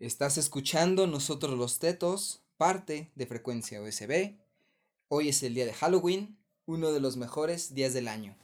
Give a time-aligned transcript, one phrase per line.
[0.00, 4.32] Estás escuchando Nosotros los Tetos, parte de Frecuencia USB.
[5.08, 8.34] Hoy es el día de Halloween, uno de los mejores días del año.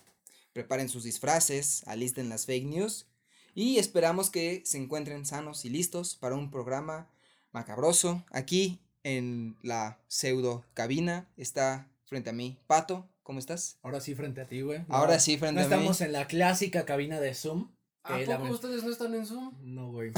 [0.53, 3.07] Preparen sus disfraces, alisten las fake news
[3.55, 7.08] y esperamos que se encuentren sanos y listos para un programa
[7.53, 8.23] macabroso.
[8.33, 13.09] Aquí en la pseudo cabina está frente a mí Pato.
[13.23, 13.79] ¿Cómo estás?
[13.83, 14.85] Ahora sí frente a ti, güey.
[14.91, 15.75] Ahora sí frente no a mí.
[15.75, 17.70] estamos en la clásica cabina de Zoom.
[18.07, 19.55] ¿A la poco ustedes no están en Zoom?
[19.62, 20.12] No, güey.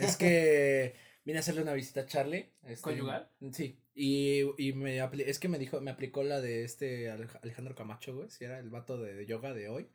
[0.00, 0.94] es que
[1.24, 2.50] vine a hacerle una visita a Charlie.
[2.64, 3.30] este, ¿Conyugal?
[3.52, 3.78] Sí.
[3.94, 7.74] Y, y me apli- es que me dijo, me aplicó la de este Alej- Alejandro
[7.74, 8.30] Camacho, güey.
[8.30, 9.88] Si era el vato de, de yoga de hoy.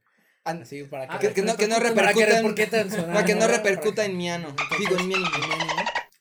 [0.43, 2.54] Así para que, Ah, que, que no, que no repercuta en- en
[3.13, 4.49] para que no repercuta en mi ano.
[4.49, 5.26] Entonces- Digo, en mi ano.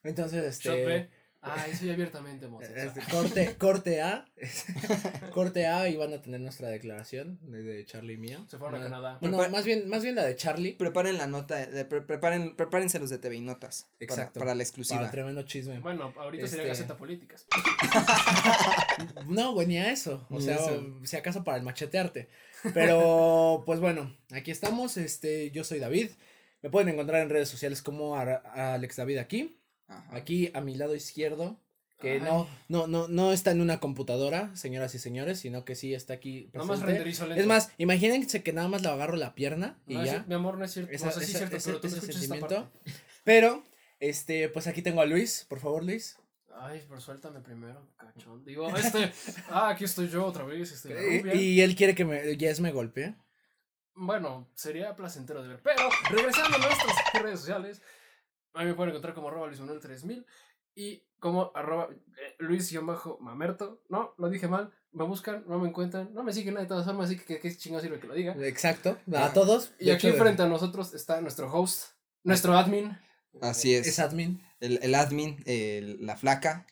[0.05, 1.11] Entonces, este.
[1.45, 2.87] Ah, eso ya abiertamente, homosexual.
[2.97, 4.25] este, corte, corte A.
[5.33, 8.45] corte A y van a tener nuestra declaración de, de Charlie y mía.
[8.49, 9.19] Se fueron a Canadá.
[9.21, 10.75] Bueno, más bien, más bien la de Charlie.
[10.75, 13.83] Preparen la nota, de- pre- preparen, prepárense los de TV y Notas.
[13.91, 14.39] para- Exacto.
[14.39, 15.11] Para, la Para exclusiva.
[15.11, 15.81] tremendo chisme.
[15.81, 17.47] Bueno, ahorita sería Este- Gaceta Políticas.
[19.27, 20.27] No, güey, ni a eso.
[20.31, 20.99] O Ni sea, eso.
[21.05, 22.29] si acaso para el machetearte.
[22.75, 24.97] Pero, pues bueno, aquí estamos.
[24.97, 26.11] Este, yo soy David.
[26.63, 29.59] Me pueden encontrar en redes sociales como Alex David aquí.
[29.99, 30.17] Ajá.
[30.17, 31.59] Aquí a mi lado izquierdo.
[32.01, 32.21] Que Ay.
[32.21, 36.15] no, no, no, no está en una computadora, señoras y señores, sino que sí está
[36.15, 36.93] aquí Nada más presente.
[36.95, 37.41] renderizo lento.
[37.41, 40.25] Es más, imagínense que nada más le agarro la pierna y No, ya.
[40.27, 40.91] mi amor, no es cierto.
[40.91, 42.71] Esa- no es esa- cierto, ese- pero tú no ese escuchas esta sentimiento.
[42.73, 42.91] parte.
[43.23, 43.63] Pero,
[44.01, 46.17] este, pues aquí tengo a Luis, por favor, Luis.
[46.59, 48.45] Ay, pero suéltame primero, cachón.
[48.45, 49.13] Digo, este.
[49.49, 50.73] Ah, aquí estoy yo otra vez.
[50.73, 51.35] Este, la Y, rubia.
[51.37, 53.15] y él quiere que me, Jess me golpee.
[53.95, 55.61] Bueno, sería placentero de ver.
[55.63, 57.81] Pero, regresando a nuestras redes sociales,
[58.55, 60.25] a mí me pueden encontrar como arroba luismanuel3000
[60.75, 63.83] y como arroba eh, luis-mamerto.
[63.89, 64.73] No, lo dije mal.
[64.93, 67.83] Me buscan, no me encuentran, no me siguen de todas formas, así que qué chingados
[67.83, 68.35] sirve que lo diga.
[68.47, 69.73] Exacto, a Ah, todos.
[69.79, 71.93] Y aquí frente a nosotros está nuestro host,
[72.25, 72.99] nuestro admin.
[73.41, 73.87] Así es.
[73.87, 74.43] Es admin.
[74.61, 76.67] El, el admin, el- la flaca,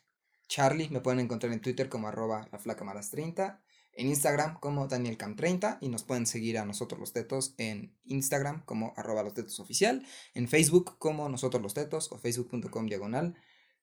[0.49, 4.89] Charlie, me pueden encontrar en Twitter como arroba la flaca malas 30, en Instagram como
[4.89, 9.61] danielcam30 y nos pueden seguir a nosotros los tetos en Instagram como arroba los tetos
[9.61, 13.37] oficial, en Facebook como nosotros los tetos o facebook.com diagonal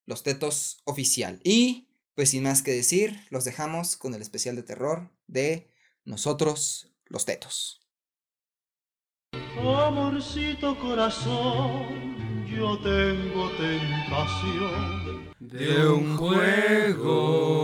[0.05, 1.39] los tetos oficial.
[1.43, 5.71] Y pues sin más que decir, los dejamos con el especial de terror de
[6.03, 7.81] nosotros los tetos.
[9.59, 15.27] Amorcito corazón, yo tengo tentación.
[15.39, 17.57] De un juego.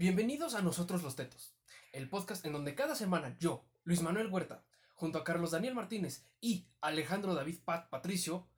[0.00, 1.52] Bienvenidos a Nosotros los Tetos,
[1.92, 6.24] el podcast en donde cada semana yo, Luis Manuel Huerta, junto a Carlos Daniel Martínez
[6.40, 8.48] y Alejandro David Pat Patricio,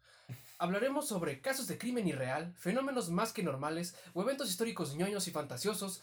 [0.59, 5.33] hablaremos sobre casos de crimen irreal, fenómenos más que normales o eventos históricos ñoños y
[5.33, 6.01] fantasiosos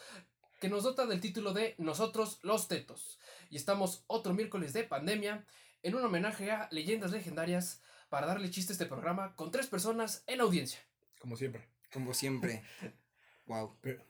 [0.60, 3.18] que nos dota del título de Nosotros los Tetos.
[3.50, 5.46] Y estamos otro miércoles de pandemia
[5.84, 10.22] en un homenaje a leyendas legendarias para darle chiste a este programa con tres personas
[10.28, 10.82] en audiencia.
[11.18, 11.70] Como siempre.
[11.94, 12.62] Como siempre.
[13.50, 13.80] Wow.
[13.82, 14.04] Pero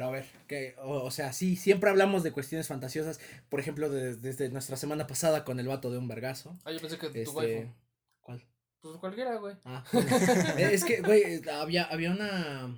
[0.00, 3.20] a ver, que, o, o sea, sí, siempre hablamos de cuestiones fantasiosas.
[3.50, 6.58] Por ejemplo, de- desde nuestra semana pasada con el vato de un vergazo.
[6.64, 7.30] Ah, yo pensé que tu Este.
[7.30, 7.74] waifu.
[8.22, 8.42] ¿Cuál?
[8.80, 9.54] Pues cualquiera, güey.
[9.64, 9.84] Ah,
[10.58, 12.74] es que, güey, había, había una.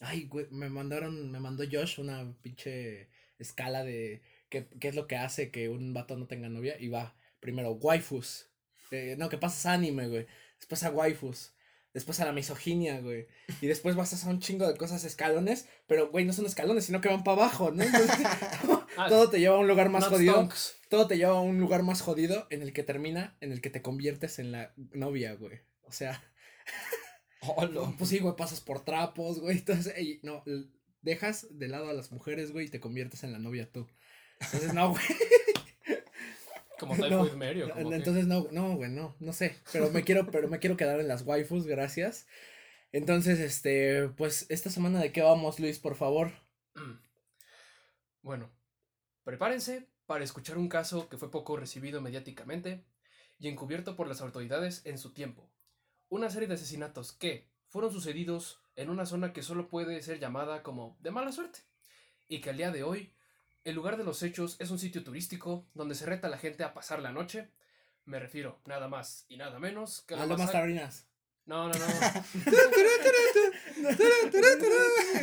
[0.00, 3.08] Ay, güey, me mandaron, me mandó Josh una pinche
[3.38, 6.78] escala de qué, qué es lo que hace que un vato no tenga novia.
[6.78, 8.50] Y va, primero, waifus.
[8.90, 10.26] Eh, no, que pasas anime, güey.
[10.58, 11.54] Después a waifus.
[11.98, 13.26] Después a la misoginia, güey.
[13.60, 15.66] Y después vas a hacer un chingo de cosas escalones.
[15.88, 17.82] Pero, güey, no son escalones, sino que van para abajo, ¿no?
[17.82, 18.16] Entonces,
[18.96, 20.34] Ah, todo te lleva a un lugar más not jodido.
[20.34, 20.76] stonks.
[20.88, 23.68] Todo te lleva a un lugar más jodido en el que termina, en el que
[23.70, 25.60] te conviertes en la novia, güey.
[25.82, 26.22] O sea.
[27.98, 29.58] Pues sí, güey, pasas por trapos, güey.
[29.58, 30.42] Entonces, ey, no,
[31.02, 33.88] dejas de lado a las mujeres, güey, y te conviertes en la novia tú.
[34.40, 35.02] Entonces, no, güey.
[36.88, 39.56] Como No, Typhoid Mary o como que- Entonces, no, no, güey, no, no sé.
[39.72, 42.26] Pero me quiero, pero me quiero quedar en las waifus, gracias.
[42.92, 46.32] Entonces, este, pues, esta semana de qué vamos, Luis, por favor.
[48.22, 48.50] Bueno,
[49.24, 52.84] prepárense para escuchar un caso que fue poco recibido mediáticamente
[53.38, 55.48] y encubierto por las autoridades en su tiempo.
[56.08, 60.62] Una serie de asesinatos que fueron sucedidos en una zona que solo puede ser llamada
[60.62, 61.60] como de mala suerte
[62.28, 63.14] y que al día de hoy
[63.68, 66.64] el lugar de los hechos es un sitio turístico donde se reta a la gente
[66.64, 67.48] a pasar la noche.
[68.04, 71.06] Me refiero nada más y nada menos que a la A lo más masacre- taurinas.
[71.46, 71.86] No, no, no.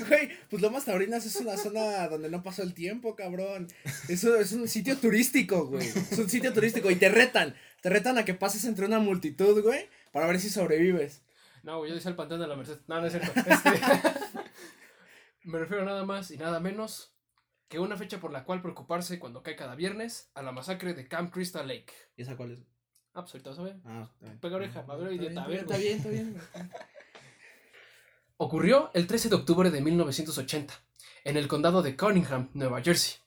[0.07, 3.67] Güey, pues Lomas Taurinas es una zona donde no pasó el tiempo, cabrón.
[4.07, 5.87] Eso es un sitio turístico, güey.
[5.87, 7.55] Es un sitio turístico y te retan.
[7.81, 11.21] Te retan a que pases entre una multitud, güey, para ver si sobrevives.
[11.63, 12.77] No, güey, yo decía el Pantón de la Merced.
[12.87, 13.31] No, no es cierto.
[13.45, 13.69] Este,
[15.43, 17.11] me refiero nada más y nada menos
[17.67, 21.07] que una fecha por la cual preocuparse cuando cae cada viernes a la masacre de
[21.07, 21.91] Camp Crystal Lake.
[22.15, 22.59] ¿Y esa cuál es?
[23.13, 23.77] Ah, pues ahorita vas a ver.
[23.85, 24.09] Ah.
[24.41, 26.37] Pega oreja, a ver, idiota, a ver, Está bien, está bien.
[28.37, 30.73] Ocurrió el 13 de octubre de 1980,
[31.23, 33.17] en el condado de Cunningham, Nueva Jersey,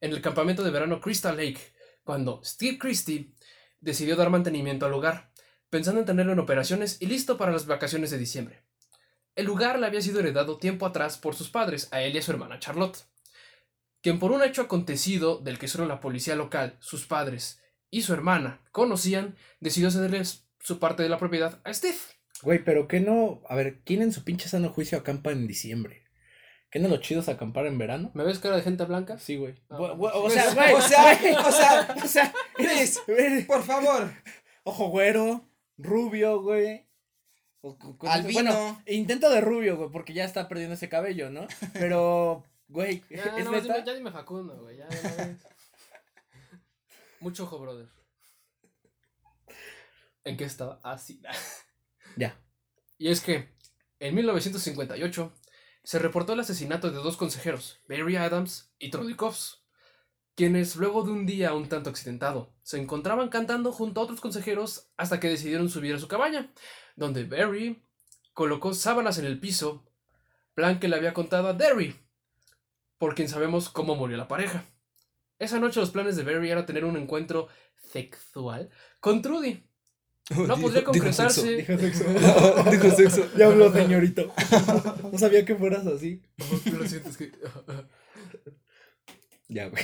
[0.00, 1.60] en el campamento de verano Crystal Lake,
[2.02, 3.32] cuando Steve Christie
[3.80, 5.30] decidió dar mantenimiento al lugar,
[5.70, 8.64] pensando en tenerlo en operaciones y listo para las vacaciones de diciembre.
[9.36, 12.22] El lugar le había sido heredado tiempo atrás por sus padres, a él y a
[12.22, 13.06] su hermana Charlotte,
[14.02, 17.60] quien por un hecho acontecido del que solo la policía local, sus padres
[17.90, 21.96] y su hermana conocían, decidió cederles su parte de la propiedad a Steve.
[22.42, 23.42] Güey, pero que no.
[23.48, 26.04] A ver, ¿quién en su pinche sano juicio acampa en diciembre?
[26.70, 28.10] ¿Qué no lo chido es acampar en verano?
[28.14, 29.18] ¿Me ves cara de gente blanca?
[29.18, 29.56] Sí, güey.
[29.68, 30.72] Ah, o sea, güey.
[30.72, 34.10] o sea, güey, o sea, o sea, eres, eres Por favor.
[34.62, 36.86] ojo güero, rubio, güey.
[37.60, 38.32] O cu- cu- Albino.
[38.52, 41.46] Bueno, intento de rubio, güey, porque ya está perdiendo ese cabello, ¿no?
[41.74, 43.74] Pero, güey, Ya, es no, más neta.
[43.74, 44.78] dime, ya dime Facundo, güey.
[44.78, 44.88] Ya.
[47.20, 47.88] Mucho ojo, brother.
[50.24, 50.80] ¿En qué estaba?
[50.82, 51.20] Ah, sí.
[52.16, 52.36] Ya.
[52.98, 53.54] Y es que,
[54.00, 55.32] en 1958,
[55.84, 59.62] se reportó el asesinato de dos consejeros, Barry Adams y Trudy Coffs,
[60.34, 64.90] quienes, luego de un día un tanto accidentado, se encontraban cantando junto a otros consejeros
[64.96, 66.52] hasta que decidieron subir a su cabaña,
[66.96, 67.80] donde Barry
[68.32, 69.86] colocó sábanas en el piso,
[70.54, 71.96] plan que le había contado a Derry,
[73.00, 74.66] por quien sabemos cómo murió la pareja.
[75.38, 77.48] Esa noche los planes de Barry era tener un encuentro
[77.92, 78.68] sexual
[79.00, 79.66] con Trudy.
[80.46, 81.56] No podría concretarse.
[81.56, 82.04] Dijo sexo.
[82.70, 83.28] Dijo sexo.
[83.36, 84.32] Ya habló, señorito.
[85.10, 86.22] No sabía que fueras así.
[86.66, 87.32] Lo siento, es que-
[89.48, 89.82] Ya, güey.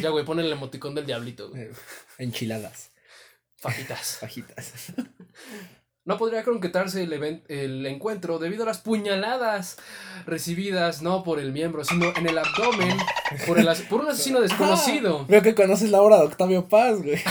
[0.00, 1.50] Ya, güey, pon el emoticón del diablito.
[1.50, 1.68] güey.
[2.16, 2.92] Enchiladas,
[3.56, 4.16] Fajitas.
[4.18, 4.72] fajitas.
[6.06, 9.76] No podría concretarse el, el encuentro debido a las puñaladas
[10.24, 12.96] recibidas no por el miembro, sino en el abdomen
[13.46, 15.26] por, el as- por un asesino desconocido.
[15.26, 17.20] Veo que conoces la obra de Octavio Paz, güey.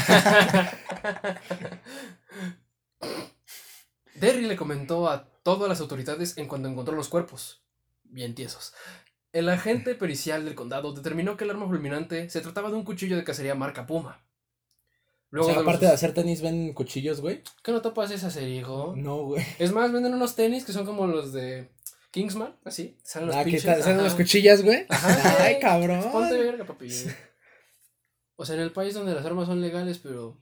[4.15, 7.63] Derry le comentó a todas las autoridades en cuanto encontró los cuerpos.
[8.03, 8.73] Bien tiesos.
[9.31, 13.17] El agente pericial del condado determinó que el arma fulminante se trataba de un cuchillo
[13.17, 14.24] de cacería marca Puma.
[15.33, 17.41] O sea, los- aparte de hacer tenis, ven cuchillos, güey.
[17.63, 18.93] ¿Qué no topas esa serie, hijo?
[18.95, 19.45] No, güey.
[19.59, 21.69] Es más, venden unos tenis que son como los de
[22.11, 22.97] Kingsman, así.
[23.03, 23.83] Salen los Ah, ¿qué pinches.
[23.83, 24.85] ¿Salen las cuchillas, güey?
[24.89, 26.09] Ajá, Ay, cabrón.
[26.11, 26.89] Ponte verga, papi.
[28.37, 30.37] O sea, en el país donde las armas son legales, pero,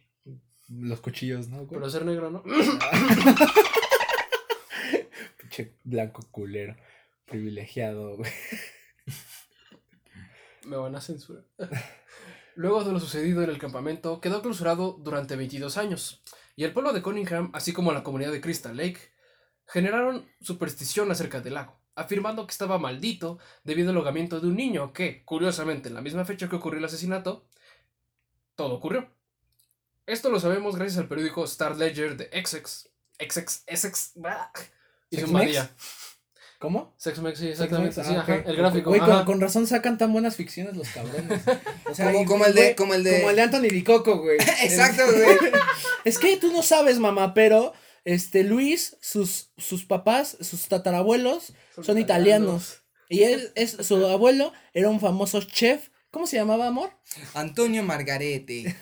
[0.69, 1.69] Los cuchillos, ¿no, güey?
[1.69, 2.44] pero ser negro, ¿no?
[5.39, 6.75] Pinche blanco culero.
[7.25, 8.31] Privilegiado, güey.
[10.65, 11.44] Me van a censurar.
[12.55, 16.21] Luego de lo sucedido en el campamento, quedó clausurado durante 22 años,
[16.55, 19.00] y el pueblo de Cunningham, así como la comunidad de Crystal Lake,
[19.65, 24.94] generaron superstición acerca del lago, afirmando que estaba maldito debido al ahogamiento de un niño
[24.94, 27.47] que, curiosamente, en la misma fecha que ocurrió el asesinato,
[28.56, 29.09] todo ocurrió.
[30.06, 32.89] Esto lo sabemos gracias al periódico Star Ledger de Essex.
[33.17, 34.13] Essex, Essex,
[35.09, 35.75] y su ¿Sex María.
[36.63, 36.94] ¿Cómo?
[36.95, 38.00] Sex Mex, sí, exactamente.
[38.00, 38.48] Ah, sí, ajá, ok.
[38.48, 38.89] el gráfico.
[38.92, 41.42] Güey, con, con razón sacan tan buenas ficciones los cabrones.
[41.92, 43.18] O sea, Como, y, como el de, como el de.
[43.18, 44.38] Como el de Anthony Bicoco, güey.
[44.63, 45.51] Exacto, güey.
[46.06, 47.74] Es que tú no sabes, mamá, pero
[48.06, 51.51] este Luis, sus, sus papás, sus tatarabuelos
[51.81, 52.83] son italianos.
[53.09, 55.89] Y él es su abuelo era un famoso chef.
[56.12, 56.92] ¿Cómo se llamaba, amor?
[57.33, 58.74] Antonio Margarete.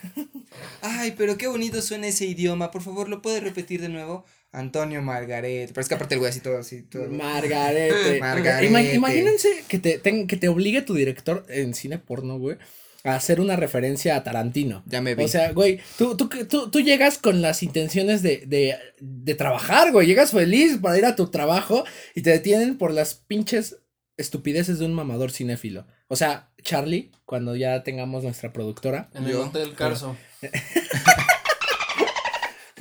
[0.83, 2.69] Ay, pero qué bonito suena ese idioma.
[2.69, 4.25] Por favor, ¿lo puedes repetir de nuevo?
[4.53, 5.67] Antonio Margarete.
[5.73, 6.83] Pero es que aparte el güey así todo así.
[6.83, 7.07] Todo.
[7.09, 8.19] Margarete.
[8.19, 8.71] Margarete.
[8.71, 12.57] Ima- imagínense que te, que te obligue tu director en cine porno, güey,
[13.03, 14.83] a hacer una referencia a Tarantino.
[14.85, 15.23] Ya me vi.
[15.23, 19.91] O sea, güey, tú, tú, tú, tú llegas con las intenciones de, de, de trabajar,
[19.91, 20.05] güey.
[20.05, 23.77] Llegas feliz para ir a tu trabajo y te detienen por las pinches
[24.17, 25.87] estupideces de un mamador cinéfilo.
[26.07, 29.09] O sea, Charlie, cuando ya tengamos nuestra productora.
[29.15, 30.15] En el Hotel Carso.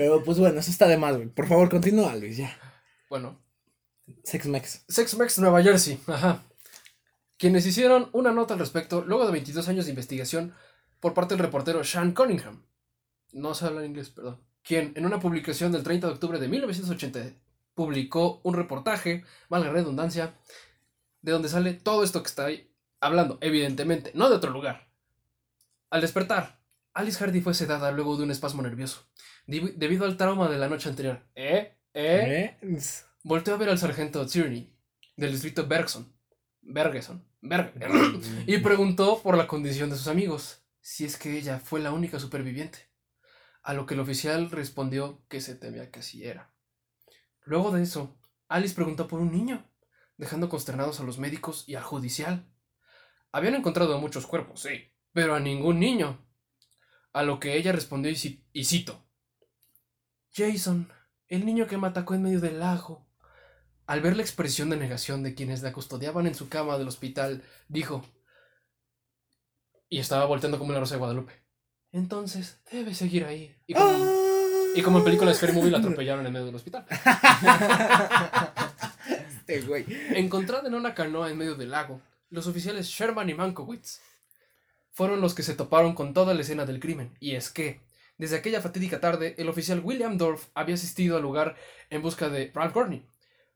[0.00, 1.28] Pero pues bueno, eso está de más, güey.
[1.28, 2.58] Por favor, continúa, Luis, ya.
[3.10, 3.38] Bueno,
[4.24, 4.82] Sex Mex.
[4.88, 6.00] Sex Mex Nueva Jersey.
[6.06, 6.42] Ajá.
[7.36, 10.54] Quienes hicieron una nota al respecto luego de 22 años de investigación
[11.00, 12.64] por parte del reportero Sean Cunningham.
[13.32, 14.40] No se habla en inglés, perdón.
[14.62, 17.34] Quien en una publicación del 30 de octubre de 1980
[17.74, 20.32] publicó un reportaje, valga la redundancia,
[21.20, 24.88] de donde sale todo esto que está ahí hablando, evidentemente, no de otro lugar.
[25.90, 26.58] Al despertar,
[26.94, 29.09] Alice Hardy fue sedada luego de un espasmo nervioso,
[29.50, 31.22] debido al trauma de la noche anterior.
[31.34, 31.76] ¿Eh?
[31.92, 32.56] ¿Eh?
[32.62, 32.78] ¿Eh?
[33.22, 34.72] Volteó a ver al sargento Tierney,
[35.16, 36.12] del distrito Bergson,
[36.62, 37.74] Bergeson, Berg,
[38.46, 42.18] y preguntó por la condición de sus amigos, si es que ella fue la única
[42.18, 42.88] superviviente.
[43.62, 46.54] A lo que el oficial respondió que se temía que así era.
[47.44, 49.68] Luego de eso, Alice preguntó por un niño,
[50.16, 52.46] dejando consternados a los médicos y al judicial.
[53.32, 56.26] Habían encontrado muchos cuerpos, sí, pero a ningún niño.
[57.12, 59.04] A lo que ella respondió y, y cito,
[60.32, 60.92] Jason,
[61.28, 63.06] el niño que me atacó en medio del lago.
[63.86, 67.42] Al ver la expresión de negación de quienes la custodiaban en su cama del hospital,
[67.68, 68.04] dijo.
[69.88, 71.32] Y estaba volteando como la rosa de Guadalupe.
[71.92, 73.56] Entonces, debe seguir ahí.
[73.66, 74.12] Y como,
[74.76, 76.86] y como en película de Scary Movie la atropellaron en medio del hospital.
[79.50, 79.84] Este güey.
[80.10, 84.00] Encontrada en una canoa en medio del lago, los oficiales Sherman y Mankowitz
[84.92, 87.16] fueron los que se toparon con toda la escena del crimen.
[87.18, 87.80] Y es que,
[88.20, 91.56] desde aquella fatídica tarde, el oficial William Dorff había asistido al lugar
[91.88, 93.06] en busca de Ralph Gurney,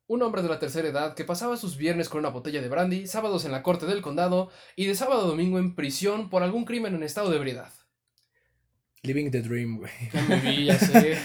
[0.07, 3.07] un hombre de la tercera edad que pasaba sus viernes con una botella de brandy,
[3.07, 6.65] sábados en la corte del condado y de sábado a domingo en prisión por algún
[6.65, 7.75] crimen en estado de ebriedad.
[9.03, 9.93] Living the dream, güey.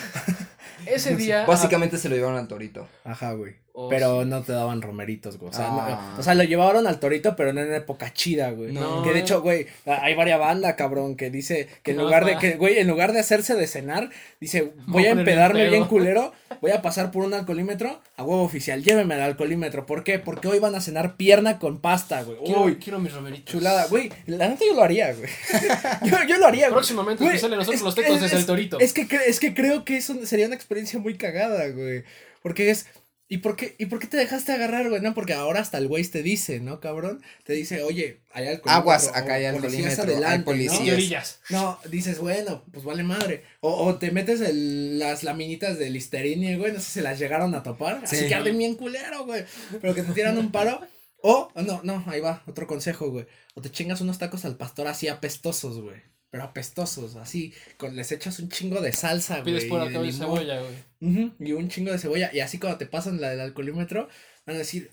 [0.86, 1.46] Ese día.
[1.46, 2.90] Básicamente se lo llevaron al torito.
[3.06, 3.56] Ajá, güey.
[3.74, 4.30] Oh, pero sí.
[4.30, 5.52] no te daban romeritos, güey.
[5.52, 6.16] O sea, no- Ah.
[6.20, 8.74] o sea, lo llevaron al torito, pero no en época chida, güey.
[8.74, 9.04] No.
[9.04, 12.38] Que de hecho, güey, hay varias bandas, cabrón, que dice que en No, lugar de
[12.38, 14.10] que, güey, en lugar de hacerse de cenar,
[14.42, 18.44] dice, voy a empedarme el bien culero, voy a pasar por un alcoholímetro, a huevo
[18.44, 19.86] oficial, lléveme al alcoholímetro.
[19.86, 20.20] ¿Por qué?
[20.20, 22.38] Porque hoy van a cenar pierna con pasta, güey.
[22.44, 23.46] Quiero, Uy, quiero mis romeritos.
[23.54, 24.12] chulada, güey.
[24.26, 25.30] La neta yo lo haría, güey.
[26.06, 26.74] yo, yo lo haría, güey.
[26.74, 28.80] Próximamente Güey, de nosotros es- los tecos es- desde el es- torito.
[28.80, 32.04] Es que, es que creo que eso sería una experiencia muy cagada, güey.
[32.42, 32.88] Porque es.
[33.32, 35.02] ¿Y por qué, ¿y por qué te dejaste agarrar, güey?
[35.02, 37.22] No, porque ahora hasta el güey te dice, ¿no, cabrón?
[37.44, 38.74] Te dice, oye, hay alcohol.
[38.74, 40.94] Aguas, acá hay alcoholímetro, hay Y policías.
[40.96, 41.40] orillas.
[41.52, 41.62] ¿no?
[41.84, 43.44] No, dices, bueno, pues vale madre.
[43.62, 47.20] O, o te metes el- las laminitas de Listerine, güey, no sé si se las
[47.20, 48.02] llegaron a topar.
[48.04, 48.28] Así Sí.
[48.28, 49.46] que arden bien culero, güey.
[49.80, 50.82] Pero que te tiran un paro.
[51.22, 53.28] O, no, no, ahí va, otro consejo, güey.
[53.54, 56.02] O te chingas unos tacos al pastor así apestosos, güey.
[56.32, 59.54] Pero apestosos, así, con, les echas un chingo de salsa, güey.
[59.54, 60.20] Pides por y acá de limón.
[60.20, 60.89] cebolla, güey.
[61.02, 62.30] Ujú, y un chingo de cebolla.
[62.34, 64.10] Y así cuando te pasan la del alcoholímetro,
[64.46, 64.92] van a decir.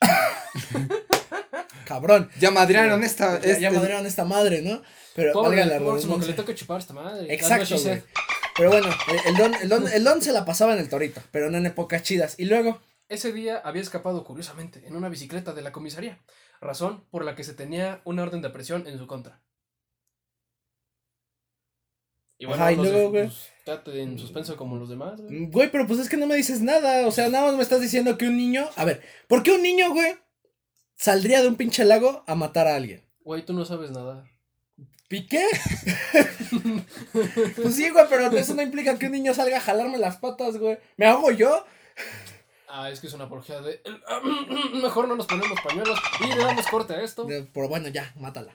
[1.86, 2.30] Cabrón.
[2.38, 3.40] Ya madrearon esta.
[3.40, 4.82] Ya, ya este- madrearon esta madre, ¿no?
[5.14, 6.26] Pero Pobre, valga la que redundancia.
[6.28, 7.32] le toque chupar a esta madre.
[7.32, 8.02] Exacto, güey.
[8.56, 8.88] Pero bueno,
[9.26, 11.66] el don, el, don, el don se la pasaba en el torito, pero no en
[11.66, 12.34] épocas chidas.
[12.38, 16.18] Y luego, Ese día había escapado curiosamente en una bicicleta de la comisaría,
[16.60, 19.40] razón por la que se tenía una orden de presión en su contra.
[22.38, 23.24] Y Ajá, y luego, güey.
[23.24, 25.34] pues, en suspenso como los demás, güey.
[25.34, 27.06] mm, güey, pero pues es que no me dices nada.
[27.06, 28.68] O sea, nada más me estás diciendo que un niño.
[28.76, 30.16] A ver, ¿por qué un niño, güey,
[30.96, 33.04] saldría de un pinche lago a matar a alguien?
[33.24, 34.24] Güey, tú no sabes nadar.
[35.10, 35.44] ¿Y qué?
[37.56, 40.58] pues sí, güey, pero eso no implica que un niño salga a jalarme las patas,
[40.58, 40.78] güey.
[40.96, 41.64] ¿Me hago yo?
[42.68, 43.80] Ah, es que es una apología de...
[44.82, 47.26] Mejor no nos ponemos pañuelos y le damos corte a esto.
[47.26, 48.54] Pero bueno, ya, mátala.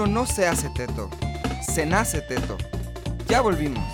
[0.00, 1.10] Uno no se hace teto,
[1.60, 2.56] se nace teto.
[3.26, 3.84] Ya volvimos.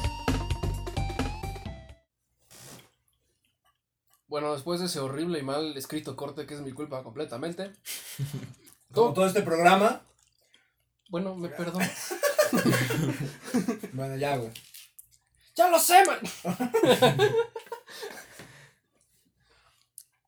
[4.28, 7.72] Bueno, después de ese horrible y mal escrito corte que es mi culpa completamente.
[8.94, 10.02] Como todo este programa.
[11.08, 11.84] Bueno, me perdono.
[13.92, 14.52] Bueno, ya, güey.
[15.56, 16.20] ¡Ya lo sé, man!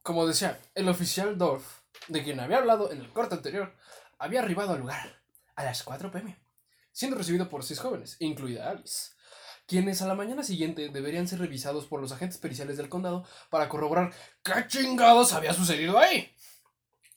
[0.03, 1.65] Como decía, el oficial Dorf,
[2.09, 3.73] de quien había hablado en el corte anterior,
[4.19, 5.19] había arribado al lugar
[5.59, 6.39] a las 4 pm,
[6.93, 9.11] siendo recibido por seis jóvenes, incluida Alice,
[9.67, 13.69] quienes a la mañana siguiente deberían ser revisados por los agentes periciales del condado para
[13.69, 16.33] corroborar qué chingados había sucedido ahí.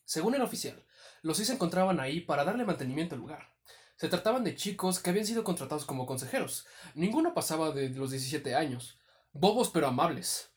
[0.06, 0.84] Según el oficial,
[1.22, 3.54] los seis se encontraban ahí para darle mantenimiento al lugar.
[3.96, 6.66] Se trataban de chicos que habían sido contratados como consejeros.
[6.96, 9.00] Ninguno pasaba de los 17 años.
[9.34, 10.50] Bobos pero amables.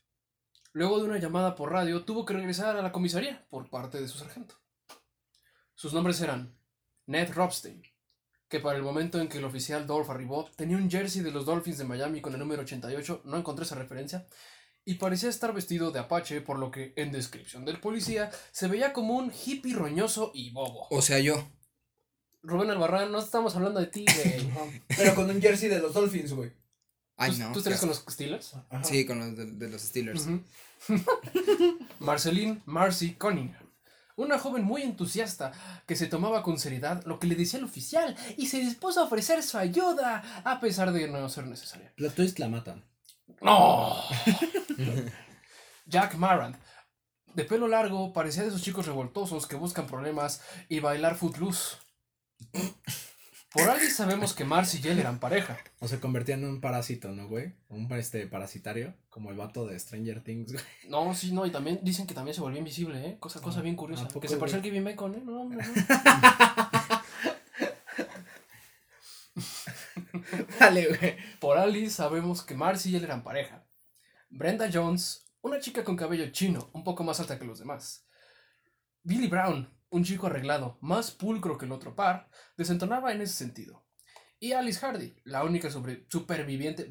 [0.73, 4.07] Luego de una llamada por radio, tuvo que regresar a la comisaría por parte de
[4.07, 4.55] su sargento.
[5.75, 6.57] Sus nombres eran
[7.07, 7.83] Ned Robstein,
[8.47, 11.45] que para el momento en que el oficial Dolph arribó tenía un jersey de los
[11.45, 14.27] Dolphins de Miami con el número 88, no encontré esa referencia,
[14.85, 18.93] y parecía estar vestido de apache, por lo que en descripción del policía se veía
[18.93, 20.87] como un hippie roñoso y bobo.
[20.91, 21.47] O sea, yo.
[22.43, 24.81] Rubén Albarrán, no estamos hablando de ti, güey.
[24.87, 26.51] Pero con un jersey de los Dolphins, güey.
[27.17, 27.51] Ay, ¿Tú, no.
[27.51, 28.53] ¿Tú estarías con los Steelers?
[28.69, 28.83] Ajá.
[28.83, 30.27] Sí, con los de, de los Steelers.
[31.99, 33.64] Marceline Marcy Cunningham.
[34.17, 35.51] Una joven muy entusiasta
[35.85, 39.03] que se tomaba con seriedad lo que le decía el oficial y se dispuso a
[39.03, 41.91] ofrecer su ayuda a pesar de no ser necesaria.
[41.97, 42.83] La twist la matan.
[43.41, 43.95] ¡No!
[45.85, 46.55] Jack Marant.
[47.33, 51.77] De pelo largo, parecía de esos chicos revoltosos que buscan problemas y bailar footloose.
[53.55, 55.57] Por alguien sabemos que Marcy y él eran pareja.
[55.79, 57.53] O se convertía en un parásito, ¿no, güey?
[57.69, 60.63] Un este parasitario, como el vato de Stranger Things, güey.
[60.89, 63.15] No, sí, no, y también dicen que también se volvió invisible, ¿eh?
[63.17, 64.03] Cosa, cosa bien curiosa.
[64.03, 64.63] ¿a poco, Que se parecía al?
[64.63, 65.21] Kevin Bacon, ¿eh?
[65.23, 65.61] No, no, no.
[70.59, 71.15] Dale, güey.
[71.39, 73.65] Por Alice sabemos que Marcy y él eran pareja.
[74.29, 78.05] Brenda Jones, una chica con cabello chino, un poco más alta que los demás.
[79.03, 83.85] Billy Brown, un chico arreglado, más pulcro que el otro par, desentonaba en ese sentido.
[84.39, 86.85] Y Alice Hardy, la única sobre- superviviente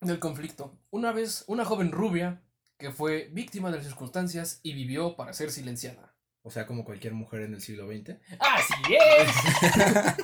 [0.00, 0.78] del conflicto.
[0.90, 2.42] Una vez, una joven rubia
[2.78, 6.14] que fue víctima de las circunstancias y vivió para ser silenciada.
[6.42, 8.18] O sea, como cualquier mujer en el siglo XX.
[8.38, 10.16] ¡Así es!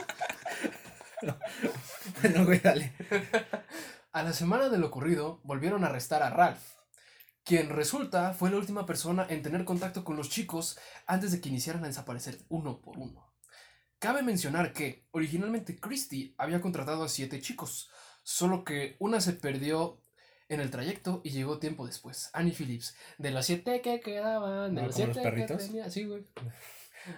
[2.22, 2.94] Bueno, güey, dale.
[4.12, 6.62] A la semana de lo ocurrido, volvieron a arrestar a Ralph,
[7.44, 11.48] quien resulta fue la última persona en tener contacto con los chicos antes de que
[11.48, 13.33] iniciaran a desaparecer uno por uno.
[13.98, 17.90] Cabe mencionar que originalmente Christie había contratado a siete chicos,
[18.22, 20.00] solo que una se perdió
[20.48, 22.31] en el trayecto y llegó tiempo después.
[22.33, 25.90] Annie Phillips, de las siete que quedaban, de Ah, los ¿como los siete que tenía,
[25.90, 26.26] sí, güey.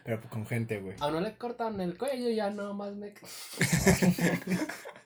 [0.05, 0.97] Pero con gente, güey.
[1.01, 3.15] A uno le cortan el cuello ya no más me...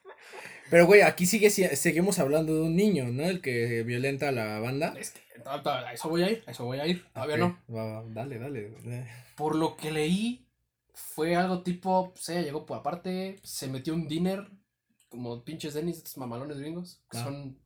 [0.71, 3.25] Pero, güey, aquí sigue, si- seguimos hablando de un niño, ¿no?
[3.25, 4.95] El que violenta a la banda.
[4.99, 7.75] Es que, a eso voy a ir, a eso voy a ir, todavía Ok, no.
[7.75, 8.71] va, va, dale, dale.
[8.85, 9.07] dale.
[9.37, 10.47] Por lo que leí,
[10.93, 14.49] fue algo tipo, ella llegó por aparte, se metió un dinner,
[15.09, 17.25] como pinches Dennis, estos mamalones gringos, que Ah.
[17.25, 17.59] son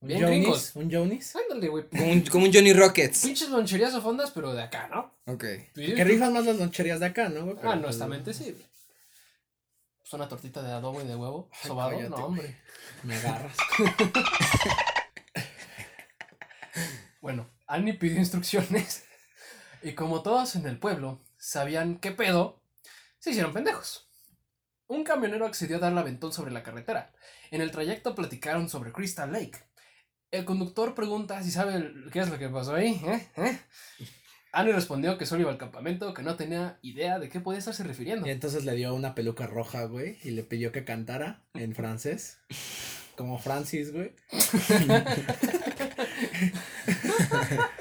[0.00, 0.38] ¿Un bien Jonis?
[0.40, 0.72] gringos.
[0.76, 1.36] ¿Un Jonis?
[1.36, 1.88] Ándale, güey.
[1.88, 3.22] Como un, como un Johnny Rockets.
[3.24, 5.14] Pinches loncherías o fondas, pero de acá, ¿no?
[5.32, 5.44] Ok.
[5.74, 7.54] Que rifan más las loncherías de acá, ¿no?
[7.54, 8.54] Pero, Ah, honestamente sí.
[10.12, 12.60] Pues una tortita de adobo y de huevo, sobado, no, hombre.
[13.02, 13.56] Me agarras.
[17.22, 19.04] Bueno, Annie pidió instrucciones
[19.82, 22.60] y como todos en el pueblo sabían qué pedo,
[23.20, 24.10] se hicieron pendejos.
[24.86, 27.14] un camionero accedió a darle aventón sobre la carretera.
[27.50, 29.64] En el trayecto platicaron sobre Crystal Lake.
[30.30, 33.00] El conductor pregunta si sabe qué es lo que pasó ahí.
[33.06, 33.30] ¿eh?
[33.36, 33.60] ¿eh?
[34.52, 37.84] Annie respondió que solo iba al campamento, que no tenía idea de qué podía estarse
[37.84, 38.26] refiriendo.
[38.26, 42.38] Y entonces le dio una peluca roja, güey, y le pidió que cantara en francés.
[43.16, 44.12] Como Francis, güey.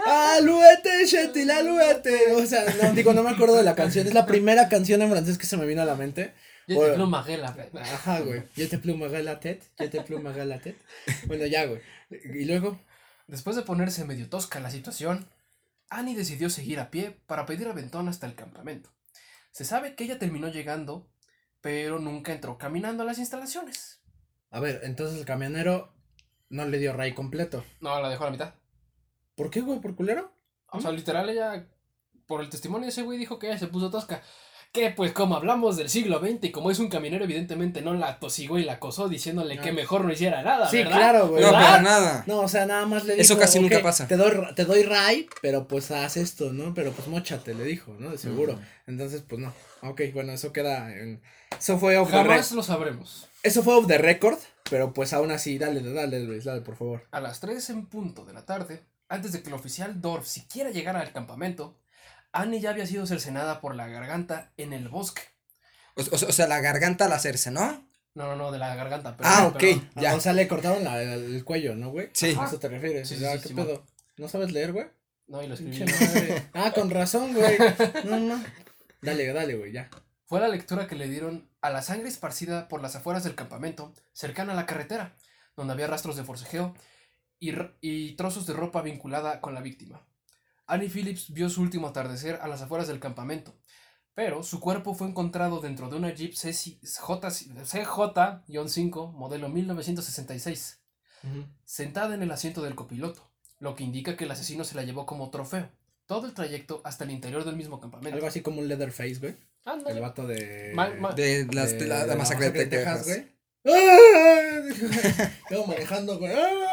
[0.05, 2.33] Aluete, gentil, aluete.
[2.33, 4.07] O sea, no, digo, no me acuerdo de la canción.
[4.07, 6.33] Es la primera canción en francés que se me vino a la mente.
[6.67, 7.69] Yo te plumagué la fe.
[7.79, 8.43] Ajá, güey.
[8.55, 10.79] Yo te plumagué la tête, yo te plumagué la tête.
[11.25, 11.81] Bueno, ya, güey.
[12.09, 12.77] Y luego,
[13.31, 15.25] Después de ponerse medio tosca la situación,
[15.91, 18.89] Annie decidió seguir a pie para pedir aventón hasta el campamento.
[19.51, 21.11] Se sabe que ella terminó llegando,
[21.59, 24.01] pero nunca entró caminando a las instalaciones.
[24.49, 25.93] a ver, entonces el camionero
[26.49, 27.63] no le dio ray completo.
[27.81, 28.55] No, la dejó a la mitad.
[29.35, 29.81] ¿Por qué, güey?
[29.81, 30.33] ¿Por culero?
[30.67, 31.67] O sea, literal, ella,
[32.25, 34.23] por el testimonio de ese güey, dijo que ella se puso tosca.
[34.73, 38.19] Que pues como hablamos del siglo XX y como es un caminero, evidentemente no la
[38.19, 39.61] tosigó y la acosó diciéndole No.
[39.61, 40.95] que mejor no hiciera nada, Sí, ¿verdad?
[40.95, 41.41] claro, güey.
[41.43, 41.61] No, ¿Verdad?
[41.69, 42.23] para nada.
[42.25, 43.21] No, o sea, nada más le dijo.
[43.21, 44.07] Eso casi nunca "Ok, pasa".
[44.07, 46.73] Te doy, te doy ray, pero pues haz esto, ¿no?
[46.73, 48.11] Pero pues mochate, le dijo, ¿no?
[48.11, 48.57] De seguro.
[48.87, 49.53] Entonces, pues no.
[49.81, 51.21] Ok, bueno, eso queda en.
[51.59, 52.55] Eso fue off the Jamás record.
[52.55, 53.27] lo sabremos.
[53.43, 54.37] Eso fue off the record,
[54.69, 57.03] pero pues aún así, dale, dale, Luis, dale, por favor.
[57.11, 60.69] A las 3 en punto de la tarde, antes de que el oficial Dorf siquiera
[60.69, 61.75] llegara al campamento,
[62.33, 65.21] Annie ya había sido cercenada por la garganta en el bosque.
[65.95, 67.87] O, o- o sea, la garganta al hacerse, ¿no?
[68.13, 69.15] No, no, no, de la garganta.
[69.23, 69.83] Ah, perdón, ok.
[70.01, 70.11] Ya.
[70.11, 72.09] Ah, O sea, le cortaron la- el, el cuello, ¿no, güey?
[72.13, 72.35] Sí.
[72.39, 73.07] ¿A eso te refieres?
[73.07, 73.65] Sí, O sí, sea, sí, ¿qué Simón.
[73.67, 73.85] pedo?
[74.17, 74.87] ¿No sabes leer, güey?
[75.27, 75.85] No, y lo escribí.
[76.53, 77.57] Ah, con razón, güey.
[78.03, 78.43] No, no.
[79.01, 79.89] Dale, dale, güey, ya.
[80.25, 83.93] Fue la lectura que le dieron a la sangre esparcida por las afueras del campamento,
[84.13, 85.15] cercana a la carretera,
[85.55, 86.73] donde había rastros de forcejeo
[87.39, 90.05] y, y trozos de ropa vinculada con la víctima.
[90.67, 93.53] Annie Phillips vio su último atardecer a las afueras del campamento,
[94.13, 100.79] pero su cuerpo fue encontrado dentro de una Jeep CJ-5 modelo 1966,
[101.65, 105.05] sentada en el asiento del copiloto, lo que indica que el asesino se la llevó
[105.05, 105.69] como trofeo,
[106.05, 108.15] todo el trayecto hasta el interior del mismo campamento.
[108.15, 109.35] Algo así como un Leatherface, güey.
[109.91, 110.71] El vato de.
[110.73, 113.05] Ma- ma- De, las, de la, la masacre de Texas.
[113.05, 113.27] güey.
[113.67, 114.59] ¡Ah!
[115.67, 116.33] Manejando, güey.
[116.35, 116.70] ¡Ah!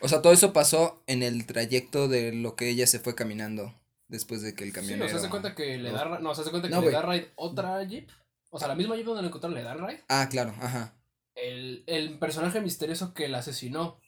[0.00, 3.74] O sea, todo eso pasó en el trayecto de lo que ella se fue caminando
[4.08, 5.04] después de que el Sí, camionero.
[5.04, 6.94] no se hace cuenta que le da no, se hace cuenta que No, le güey.
[6.94, 8.08] da raid otra Jeep.
[8.50, 9.98] O sea, la misma Jeep donde lo encontraron le da raid.
[10.08, 10.94] Ah, claro, ajá.
[11.34, 14.00] El, el personaje misterioso que la asesinó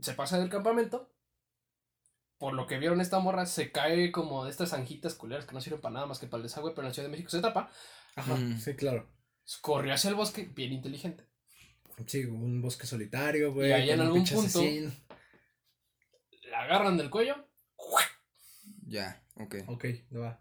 [0.00, 1.12] se pasa del campamento.
[2.38, 5.60] Por lo que vieron esta morra, se cae como de estas zanjitas culeras que no
[5.60, 7.40] sirven para nada más que para el desagüe, pero en la Ciudad de México se
[7.42, 7.70] tapa.
[8.16, 8.58] Ajá, Mm.
[8.58, 9.10] sí, claro.
[9.60, 11.28] Corrió hacia el bosque, bien inteligente.
[12.06, 13.70] Sí, un bosque solitario, güey.
[13.70, 14.92] Y ahí en un algún pinche punto- asesino.
[16.50, 17.36] La agarran del cuello
[18.86, 19.54] Ya, ok.
[19.68, 20.40] Ok, no va.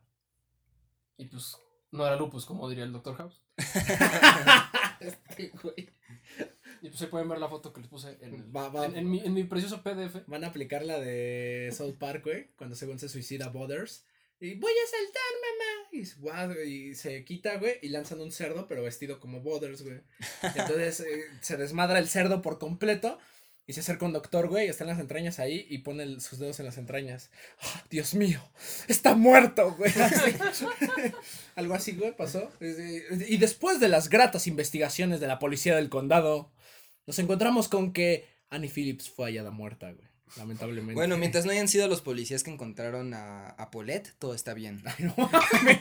[1.18, 1.56] y pues
[1.92, 3.16] no era lupus, como diría el Dr.
[3.16, 3.42] House.
[5.00, 5.90] Este güey.
[6.82, 8.96] Y pues se pueden ver la foto que les puse en, el- Va- va- en-
[8.98, 10.24] en mi, en mi precioso PDF.
[10.28, 14.06] Van a aplicar la de South Park, güey, cuando según se suicida Butters.
[14.42, 16.64] Y voy a saltar, mamá.
[16.66, 20.00] Y, y se quita, güey, y lanzan un cerdo, pero vestido como Butters, güey.
[20.56, 23.20] Entonces eh, se desmadra el cerdo por completo.
[23.68, 26.60] Y se acerca un doctor, güey, está en las entrañas ahí y pone sus dedos
[26.60, 27.30] en las entrañas.
[27.62, 28.42] ¡Ah, Dios mío,
[28.88, 29.92] está muerto, güey.
[31.56, 32.52] Algo así, güey, pasó.
[32.62, 36.52] Eh, Y después de las gratas investigaciones de la policía del condado,
[37.06, 40.09] nos encontramos con que Annie Phillips fue hallada muerta, güey.
[40.38, 40.94] Lamentablemente.
[40.94, 44.82] Bueno, mientras no hayan sido los policías que encontraron a, a Paulette, todo está bien.
[44.86, 45.78] Ay, no mames, güey.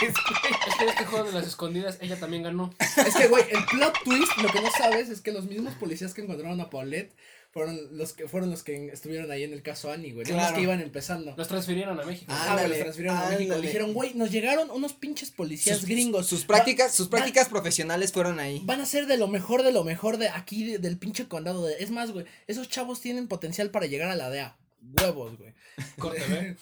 [0.69, 2.75] Es que en este juego de las escondidas ella también ganó.
[2.79, 6.15] Es que, güey, el plot twist, lo que no sabes es que los mismos policías
[6.15, 7.15] que encontraron a Paulette
[7.59, 10.27] fueron los que fueron los que estuvieron ahí en el caso Annie, güey.
[10.27, 11.35] Los que iban empezando.
[11.37, 12.27] Los transfirieron a México.
[12.33, 13.43] Ah, güey, los Ándale, transfirieron a México.
[13.55, 13.67] ándale.
[13.67, 16.27] Dijeron, güey, nos llegaron unos pinches policías Sus- gringos.
[16.27, 18.63] Sus Va- prácticas, sus prácticas profesionales fueron ahí.
[18.65, 21.67] Van a ser de lo mejor de lo mejor de aquí de- del pinche condado.
[21.67, 24.57] De, es más, güey, esos chavos tienen potencial para llegar a la DEA.
[25.01, 25.53] Huevos, güey.
[25.99, 26.57] Corte, ¿ve?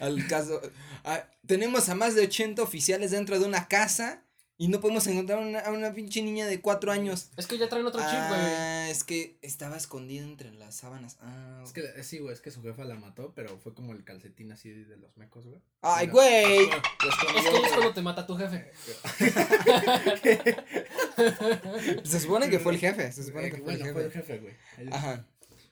[0.00, 0.60] Al caso.
[1.04, 4.22] ah, tenemos a más de 80 oficiales dentro de una casa
[4.64, 7.30] y no podemos encontrar una, a una pinche niña de 4 años.
[7.36, 8.40] Es que ya traen otro chip, güey.
[8.40, 11.16] Ah, es que estaba escondida entre las sábanas.
[11.20, 13.92] Ah, Es que eh, sí, güey, es que su jefa la mató, pero fue como
[13.92, 15.60] el calcetín así de los mecos, güey.
[15.80, 16.60] Ay, güey.
[16.62, 18.70] Escondió, Es que es cuando te mata tu jefe.
[22.04, 23.10] Se supone que fue el jefe.
[23.12, 24.38] Se supone Eh, que fue el bueno, fue el jefe.
[24.38, 24.54] güey.
[24.92, 25.24] Ajá.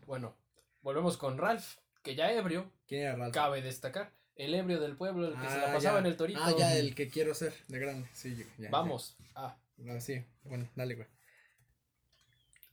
[0.07, 0.35] Bueno,
[0.83, 1.65] volvemos con Ralph,
[2.03, 3.35] que ya ebrio, ¿Quién era Ralph?
[3.35, 4.13] cabe destacar.
[4.41, 5.99] El ebrio del pueblo, el que se la Ah, pasaba ya.
[5.99, 6.41] en el torito.
[6.43, 8.09] Ah, ya, el que quiero ser, de grande.
[8.15, 8.71] Sí, ya, ya.
[8.71, 9.17] Vamos.
[9.35, 9.59] Ah.
[9.89, 11.09] Ah, sí, bueno, dale, güey.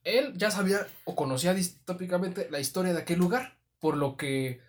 [0.04, 4.62] Él ya sabía o conocía distópicamente la historia de aquel lugar, por lo que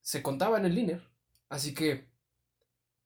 [0.00, 1.02] se contaba en el Liner.
[1.48, 2.06] Así que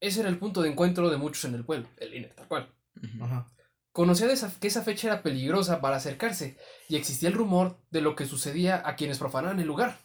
[0.01, 2.73] ese era el punto de encuentro de muchos en el pueblo, el Liner, tal cual.
[3.21, 3.47] Ajá.
[3.93, 6.57] conocía de esa- que esa fecha era peligrosa para acercarse
[6.89, 9.99] y existía el rumor de lo que sucedía a quienes profanaban el lugar.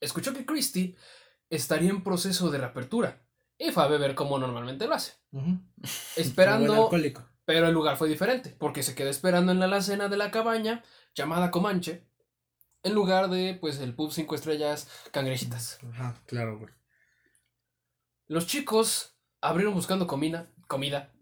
[0.00, 0.96] Escuchó que Christie
[1.50, 3.24] estaría en proceso de reapertura
[3.58, 5.14] y fue a beber como normalmente lo hace,
[6.16, 6.90] esperando,
[7.44, 10.82] pero el lugar fue diferente, porque se quedó esperando en la alacena de la cabaña
[11.14, 12.06] llamada Comanche,
[12.82, 15.78] en lugar de, pues, el pub 5 estrellas cangrejitas.
[15.92, 16.72] Ajá, claro, güey.
[18.26, 21.12] Los chicos abrieron buscando comida, comida,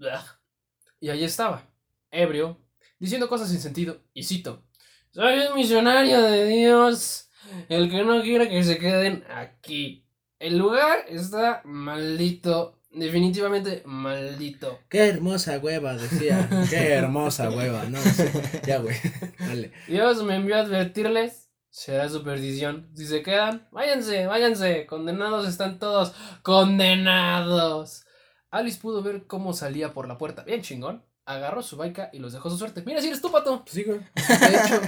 [1.01, 1.69] y allí estaba,
[2.11, 2.61] ebrio,
[2.99, 4.65] diciendo cosas sin sentido, y cito,
[5.11, 7.29] soy un misionario de Dios,
[7.69, 10.02] el que no quiere que se queden aquí.
[10.43, 14.81] El lugar está maldito, definitivamente maldito.
[14.89, 16.51] Qué hermosa hueva, decía.
[16.69, 18.29] Qué hermosa hueva, no sé.
[18.67, 18.97] Ya, güey.
[19.39, 19.71] Dale.
[19.87, 22.91] Dios me envió a advertirles, será su perdición.
[22.93, 28.05] Si se quedan, váyanse, váyanse, condenados están todos, condenados.
[28.51, 31.05] Alice pudo ver cómo salía por la puerta, bien chingón.
[31.25, 32.83] Agarró su baica y los dejó su suerte.
[32.85, 33.63] Mira, si eres tú, pato.
[33.65, 34.01] Pues sí, güey.
[34.01, 34.81] De hecho,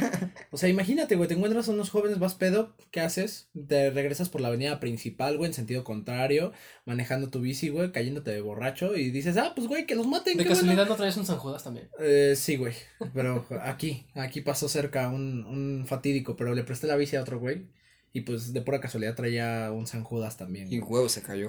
[0.51, 3.51] o sea, imagínate, güey, te encuentras a unos jóvenes, vas pedo, ¿qué haces?
[3.69, 6.53] Te regresas por la avenida principal, güey, en sentido contrario,
[6.87, 10.37] manejando tu bici, güey, cayéndote de borracho y dices, ah, pues, güey, que los maten.
[10.37, 10.61] De qué bueno".
[10.61, 11.89] casualidad no traes un San Judas también.
[12.01, 12.75] Eh, sí, güey,
[13.15, 17.39] pero aquí, aquí pasó cerca un, un fatídico, pero le presté la bici a otro
[17.39, 17.69] güey.
[18.17, 20.73] Y pues de pura casualidad traía un San Judas también.
[20.73, 20.93] Y güey.
[20.93, 21.49] huevo se cayó.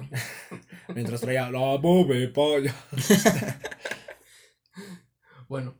[0.94, 2.74] Mientras traía la bobe polla.
[5.48, 5.74] Bueno,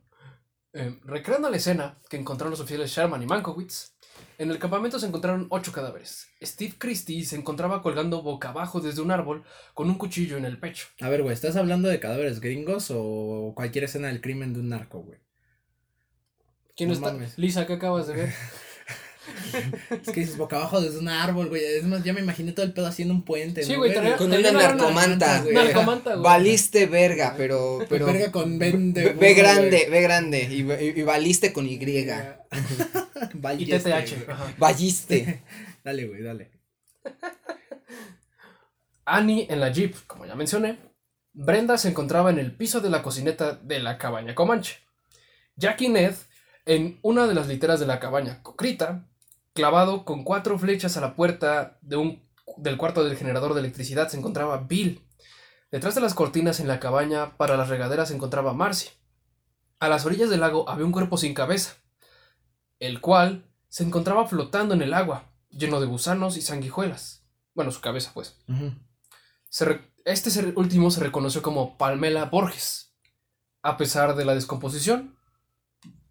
[0.73, 3.93] eh, recreando la escena que encontraron los oficiales Sherman y Mankowitz,
[4.37, 6.27] en el campamento se encontraron ocho cadáveres.
[6.41, 10.59] Steve Christie se encontraba colgando boca abajo desde un árbol con un cuchillo en el
[10.59, 10.87] pecho.
[11.01, 14.69] A ver, güey, ¿estás hablando de cadáveres gringos o cualquier escena del crimen de un
[14.69, 15.19] narco, güey?
[16.75, 17.11] ¿Quién No está?
[17.13, 17.37] mames.
[17.37, 18.33] Lisa, ¿qué acabas de ver?
[19.91, 21.63] Es que dices boca abajo desde un árbol, güey.
[21.63, 23.63] Es más, ya me imaginé todo el pedo haciendo un puente.
[23.63, 25.41] Sí, ¿no, güey, traía- Con traía una una narcomanta.
[25.41, 25.53] güey.
[25.53, 26.23] Narcomanta, güey.
[26.23, 27.77] Valiste verga, pero.
[27.79, 29.89] Pero, pero verga con Ben de ve, burro, ve grande, güey.
[29.89, 30.41] ve grande.
[30.51, 31.73] Y, y- y valiste con Y.
[31.73, 32.05] Y
[33.33, 34.25] Balleste, TTH.
[34.25, 34.29] güey.
[34.29, 34.53] ajá.
[35.83, 36.51] Dale, güey, dale.
[39.05, 40.79] Annie en la Jeep, como ya mencioné.
[41.33, 44.79] Brenda se encontraba en el piso de la cocineta de la cabaña Comanche.
[45.55, 46.13] Jack y Ned
[46.65, 49.07] en una de las literas de la cabaña Cocrita,
[49.57, 52.23] clavado con cuatro flechas a la puerta de un,
[52.57, 55.03] del cuarto del generador de electricidad, se encontraba Bill.
[55.71, 58.89] Detrás de las cortinas en la cabaña para las regaderas se encontraba Marcy.
[59.79, 61.73] A las orillas del lago había un cuerpo sin cabeza,
[62.79, 67.25] el cual se encontraba flotando en el agua, lleno de gusanos y sanguijuelas.
[67.55, 68.37] Bueno, su cabeza, pues.
[68.47, 68.73] Ujú.
[69.49, 72.93] Se re- este ser- último se reconoció como Palmela Borges.
[73.63, 75.17] A pesar de la descomposición,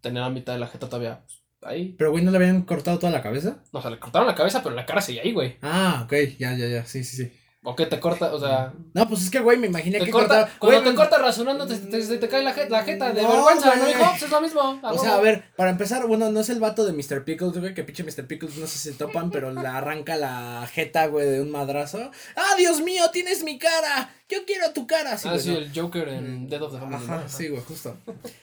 [0.01, 1.95] tenía la mitad de la jeta todavía pues, ahí.
[1.97, 3.57] Pero, güey, ¿no le habían cortado toda la cabeza?
[3.73, 5.57] No, o sea, le cortaron la cabeza, pero la cara seguía ahí, güey.
[5.61, 7.31] Ah, ok, ya, ya, ya, sí, sí, sí.
[7.63, 8.33] ¿O qué te corta?
[8.33, 10.91] O sea, No, pues es que, güey, me imaginé te que corta, cortaba- cuando güey,
[10.91, 13.75] te corta razonando, te, te- te- te cae la, je- la jeta de No, vergüenza,
[13.75, 13.91] ¿no, güey.
[13.91, 14.05] hijo?
[14.11, 14.79] Pues es lo mismo.
[14.83, 17.25] O sea, a ver, para empezar, bueno, no es el vato de Mr.
[17.25, 18.25] Pickles, güey, que pinche Mr.
[18.27, 22.09] Pickles, no sé si se topan, pero le arranca la jeta, güey, de un madrazo.
[22.37, 24.15] ¡Ah, Dios mío, tienes mi cara!
[24.29, 25.17] ¡Yo quiero tu cara!
[25.17, 25.57] Sí, ah, güey, sí, ¿no?
[25.57, 27.05] el Joker en Dead of the Family.
[27.05, 27.27] ¿no?
[27.27, 27.97] Sí, güey, justo.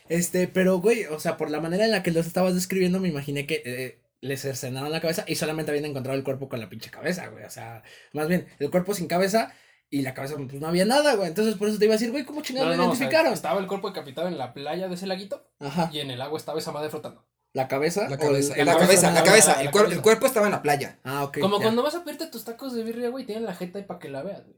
[0.09, 3.09] Este, pero, güey, o sea, por la manera en la que los estabas describiendo, me
[3.09, 6.69] imaginé que eh, les cercenaron la cabeza y solamente habían encontrado el cuerpo con la
[6.69, 7.45] pinche cabeza, güey.
[7.45, 7.83] O sea,
[8.13, 9.53] más bien, el cuerpo sin cabeza
[9.91, 11.29] y la cabeza, pues no había nada, güey.
[11.29, 13.05] Entonces, por eso te iba a decir, güey, ¿cómo chingados no, lo no, o sea,
[13.05, 13.33] identificaron?
[13.35, 16.39] estaba el cuerpo decapitado en la playa de ese laguito Ajá, y en el agua
[16.39, 17.27] estaba esa madre flotando.
[17.53, 18.09] la cabeza.
[18.09, 19.59] La cabeza, el- la cabeza, la la cabeza.
[19.61, 19.97] El, la cuer- cabeza.
[19.97, 20.99] el cuerpo estaba en la playa.
[21.05, 21.39] Ah, ok.
[21.41, 21.63] Como ya.
[21.65, 24.09] cuando vas a pedirte tus tacos de birria, güey, tienen la jeta ahí para que
[24.09, 24.57] la veas, güey.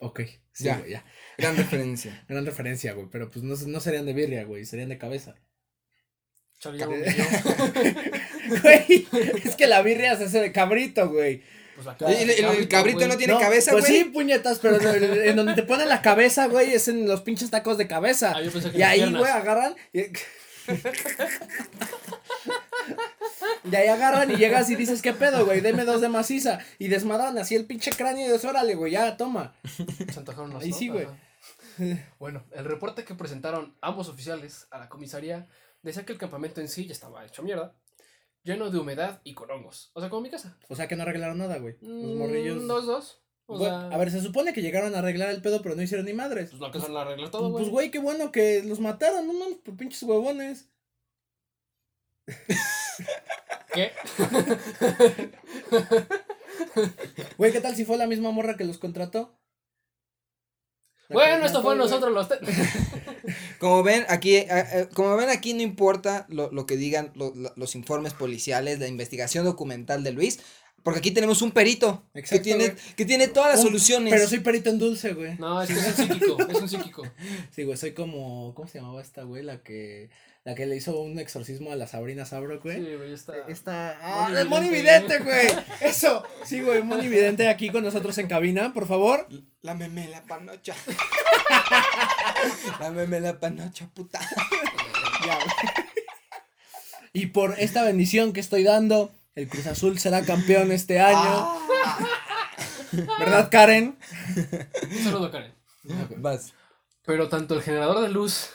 [0.00, 0.20] Ok,
[0.52, 0.78] sí, Ya.
[0.78, 1.04] güey, ya.
[1.38, 2.24] Gran referencia.
[2.28, 5.34] Gran referencia, güey, pero pues no, no serían de birria, güey, serían de cabeza.
[5.38, 5.42] Chale,
[6.34, 6.53] ya me humilló.
[8.62, 9.06] Güey,
[9.44, 11.42] es que la birria se hace de cabrito, güey.
[11.76, 11.88] Pues
[12.20, 13.08] el, el- el cabrito güey.
[13.08, 13.98] no tiene cabeza, Pues güey.
[13.98, 17.50] sí, puñetas, pero en, en donde te ponen la cabeza, güey, es en los pinches
[17.50, 18.32] tacos de cabeza.
[18.36, 19.20] Ah, yo pensé que Y ahí, piernas.
[19.20, 19.74] güey, agarran.
[19.92, 20.02] Y...
[23.70, 25.60] y ahí agarran y llegas y dices, ¿qué pedo, güey?
[25.60, 26.58] Deme dos de maciza.
[26.78, 29.54] Y desmadran así el pinche cráneo y dices, órale, güey, ya, toma.
[30.12, 31.06] Se antojaron unos, Ahí sí, güey.
[32.20, 35.46] Bueno, el reporte que presentaron ambos oficiales a la comisaría
[35.84, 37.76] decía que el campamento en sí ya estaba hecho mierda,
[38.42, 39.90] lleno de humedad y con hongos.
[39.94, 40.58] O sea, como mi casa.
[40.68, 41.76] O sea que no arreglaron nada, güey.
[41.80, 42.66] Los Mm, morrillos.
[42.66, 43.20] Dos, dos.
[43.46, 45.82] O Bueno, sea, a ver, se supone que llegaron a arreglar el pedo, pero no
[45.82, 46.48] hicieron ni madres.
[46.50, 47.62] pues lo que son arreglar todo, güey.
[47.64, 50.70] Pues, güey, qué bueno que los mataron, no mames, por pinches huevones.
[53.74, 53.92] ¿Qué?
[57.36, 59.36] Güey, ¿qué tal si fue la misma morra que los contrató?
[61.08, 62.28] Que bueno, esto fue nosotros los...
[63.58, 67.32] Como ven, aquí, eh, eh, como ven, aquí no importa lo, lo que digan lo-
[67.34, 70.40] lo- los informes policiales, la investigación documental de Luis.
[70.82, 72.94] Porque aquí tenemos un perito que Exacto, tiene, güey.
[72.94, 74.12] que tiene todas las Un- soluciones.
[74.12, 75.38] Pero soy perito en dulce, güey.
[75.38, 77.02] No, es que es un psíquico, es un psíquico.
[77.54, 79.42] Sí, güey, soy como, ¿cómo se llamaba esta, güey?
[79.42, 80.10] La que,
[80.44, 82.76] la que le hizo un exorcismo a la Sabrina Sabro, güey.
[82.76, 83.32] Sí, güey, está.
[83.48, 85.18] Esta, Moni ah, el Moni Vidente.
[85.18, 85.64] Vidente, güey.
[85.80, 86.22] Eso.
[86.44, 89.26] Sí, güey, Moni Vidente aquí con nosotros en cabina, por favor.
[89.62, 90.74] La meme la panocha.
[92.80, 94.20] la meme la panocha, puta.
[95.26, 95.84] Ya, güey.
[97.14, 101.16] Y por esta bendición que estoy dando, el Cruz Azul será campeón este año.
[101.16, 101.98] Ah.
[103.18, 103.96] ¿Verdad, Karen?
[104.90, 105.54] Un saludo, Karen.
[106.18, 106.52] Vas.
[107.06, 108.50] Pero tanto el generador de luz,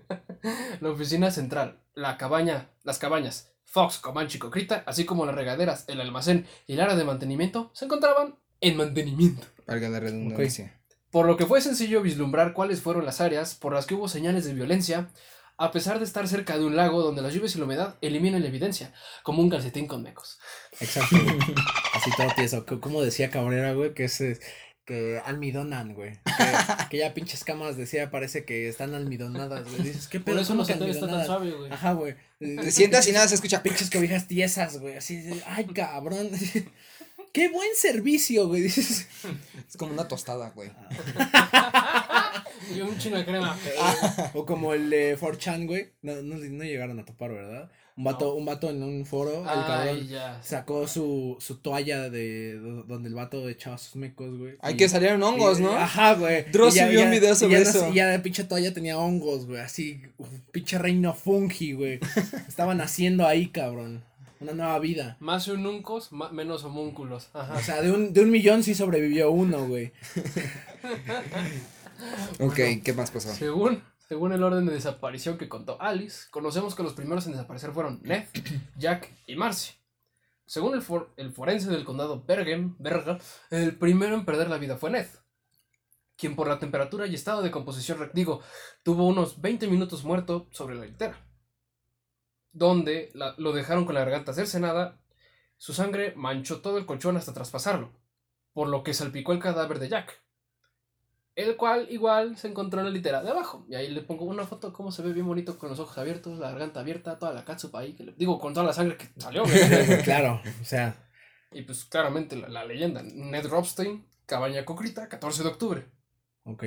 [0.80, 5.84] la oficina central, la cabaña, las cabañas, Fox, Comanche y Cocrita, así como las regaderas,
[5.88, 9.46] el almacén y el área de mantenimiento, se encontraban en mantenimiento.
[9.66, 10.78] Valga la redundancia.
[11.10, 14.44] Por lo que fue sencillo vislumbrar cuáles fueron las áreas por las que hubo señales
[14.44, 15.10] de violencia,
[15.58, 18.42] a pesar de estar cerca de un lago donde las lluvias y la humedad eliminan
[18.42, 20.38] la evidencia, como un calcetín con mecos.
[20.80, 21.16] Exacto.
[21.94, 22.64] Así todo tieso.
[22.80, 24.40] Como decía Cabrera, güey, que es
[24.92, 26.18] que almidonan, güey.
[26.36, 29.82] Que, que ya pinches camas decía, parece que están almidonadas, güey.
[29.84, 30.40] Dices, ¿qué Por pedo?
[30.40, 31.72] eso ¿Cómo los que hoteles están tan suaves, güey.
[31.72, 32.14] Ajá, güey.
[32.38, 33.62] Te sientas y nada se escucha.
[33.62, 34.96] Pinches cobijas tiesas, güey.
[34.96, 36.30] Así, de, ay, cabrón.
[37.32, 38.62] Qué buen servicio, güey.
[38.62, 39.06] Dices,
[39.66, 40.70] Es como una tostada, güey.
[42.74, 43.58] Y un chino de crema.
[44.34, 45.90] o como el de 4chan, güey.
[46.02, 47.70] No, no, no llegaron a topar, ¿verdad?
[47.94, 48.32] Un vato, No.
[48.34, 50.08] un vato en un foro, el Ay, cabrón.
[50.08, 50.42] ya.
[50.42, 54.54] Sacó su, su toalla de do- donde el vato echaba sus mecos, güey.
[54.62, 55.76] Hay y- que salieron hongos, y- ¿no?
[55.76, 56.44] Ajá, güey.
[56.52, 57.88] Dross Y ya- subió un video y sobre ya no- eso.
[57.90, 59.60] Y ya de pinche toalla tenía hongos, güey.
[59.60, 62.00] Así, uf, pinche reino fungi, güey.
[62.48, 64.02] Estaban haciendo ahí, cabrón.
[64.40, 65.16] Una nueva vida.
[65.20, 67.28] Más ununcos, ma- menos homúnculos.
[67.34, 67.54] Ajá.
[67.54, 69.92] O sea, de un, de un millón sí sobrevivió uno, güey.
[72.40, 73.32] Ok, ¿qué más pasó?
[73.32, 77.72] Según, según el orden de desaparición que contó Alice, conocemos que los primeros en desaparecer
[77.72, 78.26] fueron Ned,
[78.76, 79.72] Jack y Marcy.
[80.44, 84.76] Según el, for- el forense del condado Bergen, Berger, el primero en perder la vida
[84.76, 85.06] fue Ned,
[86.18, 88.42] quien por la temperatura y estado de composición, re- digo,
[88.82, 91.16] tuvo unos 20 minutos muerto sobre la litera,
[92.52, 95.00] donde la- lo dejaron con la garganta cercenada,
[95.56, 97.92] su sangre manchó todo el colchón hasta traspasarlo,
[98.52, 100.21] por lo que salpicó el cadáver de Jack
[101.34, 103.64] el cual igual se encontró en la litera de abajo.
[103.68, 106.38] Y ahí le pongo una foto cómo se ve bien bonito con los ojos abiertos,
[106.38, 109.08] la garganta abierta, toda la catsup ahí, que le- digo, con toda la sangre que
[109.18, 109.42] salió.
[110.04, 110.94] claro, o sea.
[111.52, 115.86] y pues claramente la, la leyenda, Ned Robstein, Cabaña Cocrita, 14 de octubre.
[116.44, 116.64] Ok.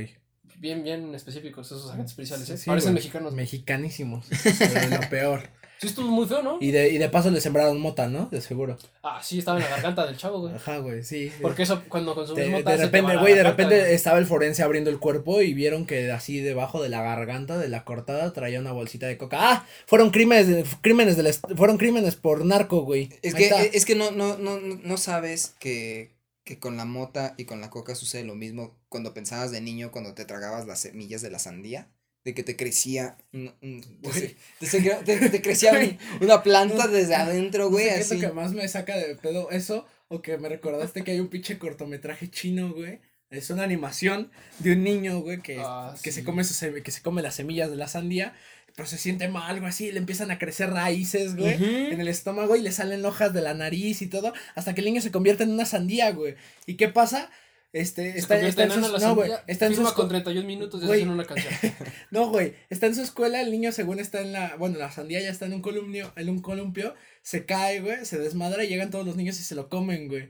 [0.58, 2.58] Bien, bien específicos esos agentes especiales, ¿eh?
[2.58, 3.04] Sí, Parecen güey.
[3.04, 3.34] mexicanos.
[3.34, 4.26] Mexicanísimos.
[4.60, 5.50] Pero de lo peor.
[5.78, 6.58] Sí estuvo muy feo, ¿no?
[6.62, 8.28] Y de, y de paso le sembraron mota, ¿no?
[8.32, 8.78] De seguro.
[9.04, 10.56] Ah, sí, estaba en la garganta del chavo, güey.
[10.56, 11.30] Ajá, güey, sí.
[11.42, 13.94] Porque eso cuando consumes De, mota de repente, güey, de repente güey.
[13.94, 17.68] estaba el forense abriendo el cuerpo y vieron que así debajo de la garganta de
[17.68, 19.38] la cortada traía una bolsita de coca.
[19.42, 19.68] ¡Ah!
[19.86, 23.10] Fueron crímenes, de- crímenes del est- fueron crímenes por narco, güey.
[23.22, 23.62] Es Ahí que, está.
[23.64, 26.15] es que no, no, no, no no sabes que,
[26.46, 29.92] que con la mota y con la coca sucede lo mismo cuando pensabas de niño,
[29.92, 31.90] cuando te tragabas las semillas de la sandía,
[32.24, 36.42] de que te crecía, un- un- te, se- te se- te- te crecía un- una
[36.44, 38.22] planta desde adentro, güey, No sé qué es así.
[38.22, 41.28] lo que más me saca de pedo eso o que me recordaste que hay un
[41.28, 43.00] pinche cortometraje chino, güey.
[43.32, 47.02] Es una animación de un niño, güey, que, Ah, que se come semi- que se
[47.02, 48.36] come las semillas de la sandía,
[48.76, 52.56] pero se siente mal, algo así, le empiezan a crecer raíces, güey, en el estómago
[52.56, 55.44] y le salen hojas de la nariz y todo, hasta que el niño se convierte
[55.44, 56.36] en una sandía, güey.
[56.66, 57.30] ¿Y qué pasa?
[57.72, 61.26] Este, está, está en la no, güey, está en sus, con 31 minutos hacer una
[61.26, 61.54] canción.
[62.12, 65.20] no, güey, está en su escuela, el niño según está en la, bueno, la sandía
[65.22, 68.92] ya está en un columpio, en un columpio, se cae, güey, se desmadra y llegan
[68.92, 70.30] todos los niños y se lo comen, güey.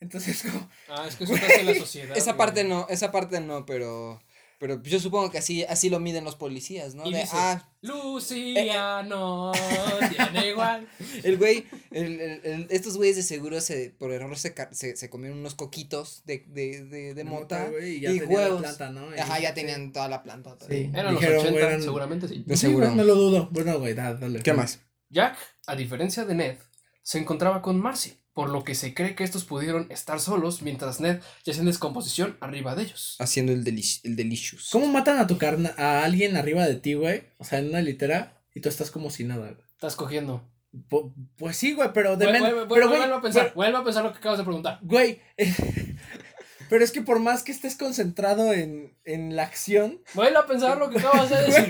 [0.00, 2.16] Entonces, como, Ah, es que eso la sociedad.
[2.16, 2.38] Esa güey.
[2.38, 4.22] parte no, esa parte no, pero,
[4.62, 7.04] pero yo supongo que así, así lo miden los policías, ¿no?
[7.04, 9.50] Y De, dice, ah, Lucía no
[10.16, 10.86] tiene igual.
[11.24, 15.10] el güey, el, el- el- estos güeyes de seguro se, por error se, se, se
[15.10, 17.70] comieron unos coquitos de, de, de, de mota.
[17.82, 18.60] y ya y tenía la huevos.
[18.62, 19.08] planta, ¿no?
[19.18, 20.56] Ajá, ya tenían toda la planta.
[20.68, 20.90] Sí.
[20.94, 22.44] Eran Dijeron, los 80, güey, eran- seguramente sí.
[22.46, 22.86] De seguro.
[22.86, 23.48] güey, no lo dudo.
[23.50, 24.40] Bueno, güey, da- dale.
[24.42, 24.78] ¿Qué más?
[25.10, 25.36] Jack,
[25.66, 26.56] a diferencia de Ned,
[27.02, 31.00] se encontraba con Marcy, por lo que se cree que estos pudieron estar solos mientras
[31.00, 33.16] Ned yacía en descomposición arriba de ellos.
[33.18, 34.70] Haciendo el, delish- el delicious.
[34.70, 37.24] ¿Cómo matan a tu carna, a alguien arriba de ti, güey?
[37.38, 39.64] O sea, en una litera y tú estás como si nada, güey.
[39.72, 40.48] Estás cogiendo.
[40.88, 43.76] Po- pues sí, güey, pero de Vuelve, men- vuelve, pero, vuelve güey, a pensar, vuelve
[43.78, 44.78] a pensar lo que acabas de preguntar.
[44.80, 45.20] Güey,
[46.72, 50.78] pero es que por más que estés concentrado en, en la acción, Vuelve a pensar
[50.78, 51.68] lo que acabas de decir.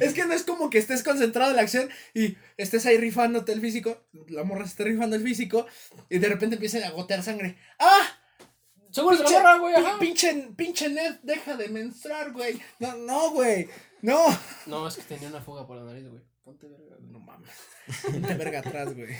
[0.00, 3.52] es que no es como que estés concentrado en la acción y estés ahí rifándote
[3.52, 5.66] el físico, la morra se esté rifando el físico
[6.08, 7.58] y de repente empieza a gotear sangre.
[7.78, 8.06] ¡Ah!
[8.90, 9.98] Seguro la Pinche- morra, güey, ajá.
[9.98, 12.58] Pinche, pinche Ned, deja de menstruar, güey.
[12.78, 13.68] No, no, güey.
[14.00, 14.24] No.
[14.64, 16.22] No, es que tenía una fuga por la nariz, güey.
[16.42, 16.96] Ponte verga.
[16.98, 17.10] güey.
[17.12, 17.50] No mames.
[18.02, 19.14] Ponte verga atrás, güey.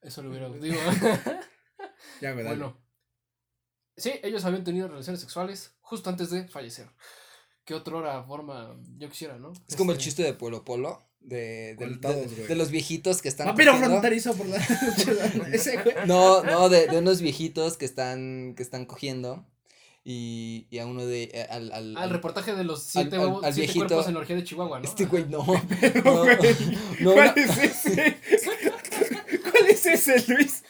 [0.00, 0.48] Eso lo hubiera.
[0.48, 0.80] Digo.
[2.22, 2.56] Ya, güey, dale.
[2.56, 2.87] bueno.
[3.98, 6.86] Sí, ellos habían tenido relaciones sexuales justo antes de fallecer.
[7.64, 9.52] ¿Qué otra forma yo quisiera, no?
[9.68, 11.04] Es como el Este, chiste de Polo Polo.
[11.20, 13.48] De, de, los viejitos que están.
[13.48, 13.96] Vampiro cogiendo.
[13.96, 14.56] fronterizo por la
[15.52, 15.96] Ese, güey.
[16.06, 19.44] No, no, de, de unos viejitos que están, que están cogiendo.
[20.04, 21.24] Y, y a uno de.
[21.24, 23.86] eh, Al, al, al- reportaje de los siete, al- huevos- al siete viejito.
[23.88, 24.84] cuerpos en la orgía de Chihuahua, ¿no?
[24.86, 25.44] Este güey no.
[25.80, 26.36] Pero, No, güey,
[27.00, 27.42] no, ¿Cuál no.
[27.42, 28.16] es ese?
[29.50, 30.62] ¿Cuál es ese, Luis?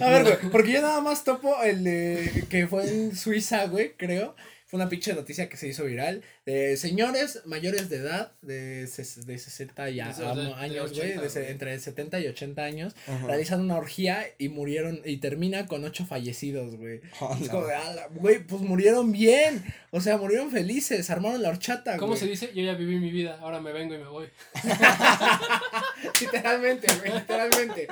[0.00, 3.92] A ver, güey, porque yo nada más topo el de que fue en Suiza, güey,
[3.96, 4.34] creo.
[4.66, 6.22] Fue una pinche noticia que se hizo viral.
[6.46, 10.52] De señores mayores de edad, de, ses- de 60 y a- De- de- a- de
[10.54, 11.52] años, güey, 80, de se- güey.
[11.52, 13.26] entre 70 y 80 años, Ajá.
[13.26, 17.00] realizan una orgía y murieron, y termina con ocho fallecidos, güey.
[17.40, 19.62] Es como de, "Ala, güey, pues murieron bien.
[19.92, 22.20] O sea, murieron felices, armaron la horchata, ¿Cómo güey.
[22.20, 22.50] se dice?
[22.52, 24.26] Yo ya viví mi vida, ahora me vengo y me voy.
[26.20, 27.88] Literalmente, güey, literalmente.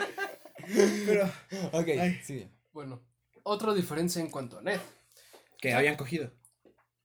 [1.06, 1.24] Pero,
[1.72, 2.20] Ok, Ay.
[2.24, 2.48] sí.
[2.72, 3.02] Bueno,
[3.42, 4.80] otra diferencia en cuanto a Ned.
[5.58, 6.30] que habían cogido.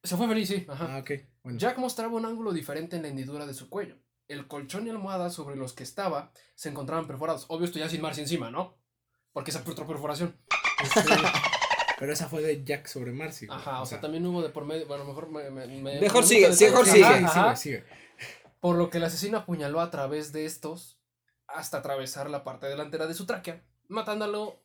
[0.04, 0.66] Se fue feliz, sí.
[0.70, 0.88] Ajá.
[0.96, 1.12] Ah, ok.
[1.44, 1.60] Bueno.
[1.60, 3.96] Jack mostraba un ángulo diferente en la hendidura de su cuello.
[4.28, 7.46] El colchón y almohada sobre los que estaba se encontraban perforados.
[7.50, 8.78] Obvio, esto ya sin Marcy encima, ¿no?
[9.34, 10.38] Porque esa fue otra perforación.
[10.84, 11.02] Este,
[12.00, 13.48] pero esa fue de Jack sobre Marcy.
[13.48, 14.86] güey, Ajá, o sea, también hubo de por medio.
[14.88, 15.50] Bueno, mejor me.
[15.50, 17.04] me- me- Mejor me sigue, mejor sigue.
[17.06, 17.56] Ajá.
[17.56, 17.90] sigue, sigue.
[18.60, 20.97] Por lo que el asesino apuñaló a través de estos
[21.48, 24.62] hasta atravesar la parte delantera de su tráquea, matándolo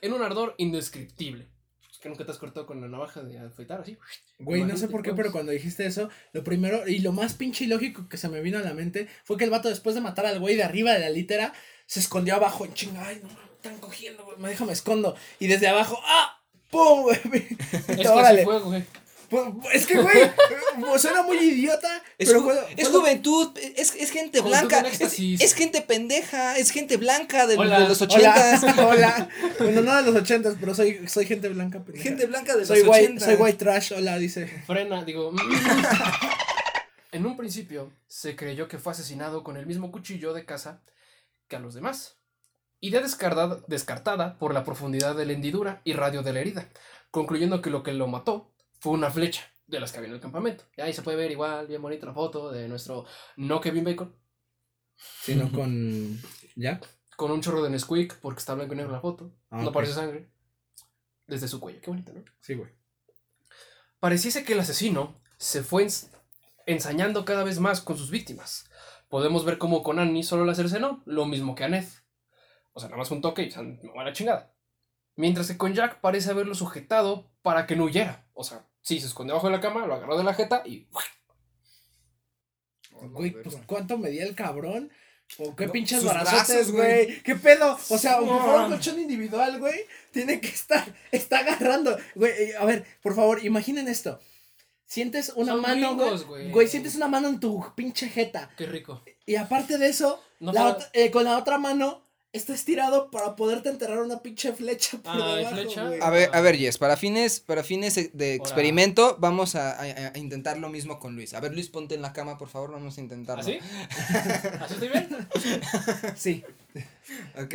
[0.00, 1.48] en un ardor indescriptible.
[1.90, 3.98] Es que nunca te has cortado con la navaja de afeitar así.
[4.38, 7.64] Güey, no sé por qué, pero cuando dijiste eso, lo primero y lo más pinche
[7.64, 10.24] ilógico que se me vino a la mente fue que el vato después de matar
[10.26, 11.52] al güey de arriba de la litera,
[11.86, 13.04] se escondió abajo en chinga.
[13.04, 14.38] Ay, no, mames, están cogiendo, güey.
[14.38, 15.16] Me deja, me escondo.
[15.40, 16.40] Y desde abajo, ¡ah!
[16.70, 17.02] ¡Pum!
[17.02, 17.18] güey!
[17.72, 18.84] Es que así fue, güey.
[19.28, 20.32] Pues, Es que, güey, eh,
[20.98, 22.02] suena muy idiota.
[22.16, 26.70] Es, pero ju- fue- es fue- juventud, es, es gente blanca, es, gente pendeja, es
[26.70, 27.80] gente blanca de, Hola.
[27.80, 28.62] de los ochentas.
[28.62, 29.28] Hola, hola.
[29.58, 31.80] Bueno, no de los ochentas, pero soy, soy gente blanca.
[31.84, 32.02] pendeja.
[32.04, 33.24] Gente blanca de soy los white, ochentas.
[33.26, 34.46] soy white trash, hola, dice.
[34.66, 35.32] Frena, digo.
[37.12, 40.80] en un principio se creyó que fue asesinado con el mismo cuchillo de caza
[41.48, 42.16] que a los demás.
[42.80, 46.68] Idea descartada, descartada por la profundidad de la hendidura y radio de la herida,
[47.10, 50.20] concluyendo que lo que lo mató fue una flecha de las que había en el
[50.20, 50.64] campamento.
[50.76, 53.04] Y ahí se puede ver igual, bien bonita la foto de nuestro
[53.36, 54.14] no Kevin Bacon,
[55.22, 56.20] Sino con
[56.56, 56.86] Jack.
[57.16, 59.74] con un chorro de Nesquik, porque está blanco y negro la foto, Ah, no ok.
[59.74, 60.30] parece sangre,
[61.26, 61.80] desde su cuello.
[61.80, 62.24] Qué bonito, ¿no?
[62.40, 62.70] Sí, güey.
[64.00, 66.08] Pareciese que el asesino se fue ens-
[66.66, 68.68] ensañando cada vez más con sus víctimas.
[69.08, 71.84] Podemos ver cómo con Annie solo la cercenó, lo mismo que a Ned.
[72.72, 73.60] O sea, nada más un toque y se
[73.96, 74.54] va la chingada.
[75.16, 78.28] Mientras que con Jack parece haberlo sujetado para que no huyera.
[78.34, 80.86] O sea, sí, se escondió bajo de la cama, lo agarró de la jeta y...
[83.00, 84.90] Güey, pues ¿cuánto medía el cabrón?
[85.38, 87.22] ¿O qué No, pinches barazotes, brazos, güey.
[87.22, 87.78] ¿Qué pedo?
[87.90, 88.68] O sea, aunque fuera un No.
[88.70, 91.96] colchón individual, güey, tiene que estar, está agarrando.
[92.14, 94.18] Güey, eh, a ver, por favor, imaginen esto.
[94.86, 96.50] Sientes una Son mano, güey.
[96.50, 96.66] güey.
[96.66, 98.50] Sientes una mano en tu pinche jeta.
[98.56, 99.02] Qué rico.
[99.26, 103.68] Y aparte de eso, No la eh, con la otra mano está estirado para poderte
[103.70, 105.86] enterrar una pinche flecha por Ah, debajo, flecha.
[105.86, 106.00] güey.
[106.00, 108.34] A ver, a ver, Jess, para fines, para fines de Ahora.
[108.36, 111.32] experimento, vamos a, a- a intentar lo mismo con Luis.
[111.34, 113.42] A ver, Luis, ponte en la cama, por favor, vamos a intentarlo.
[113.42, 113.58] ¿Así?
[114.60, 115.08] ¿Así estoy bien?
[116.16, 116.44] Sí.
[117.42, 117.54] Ok,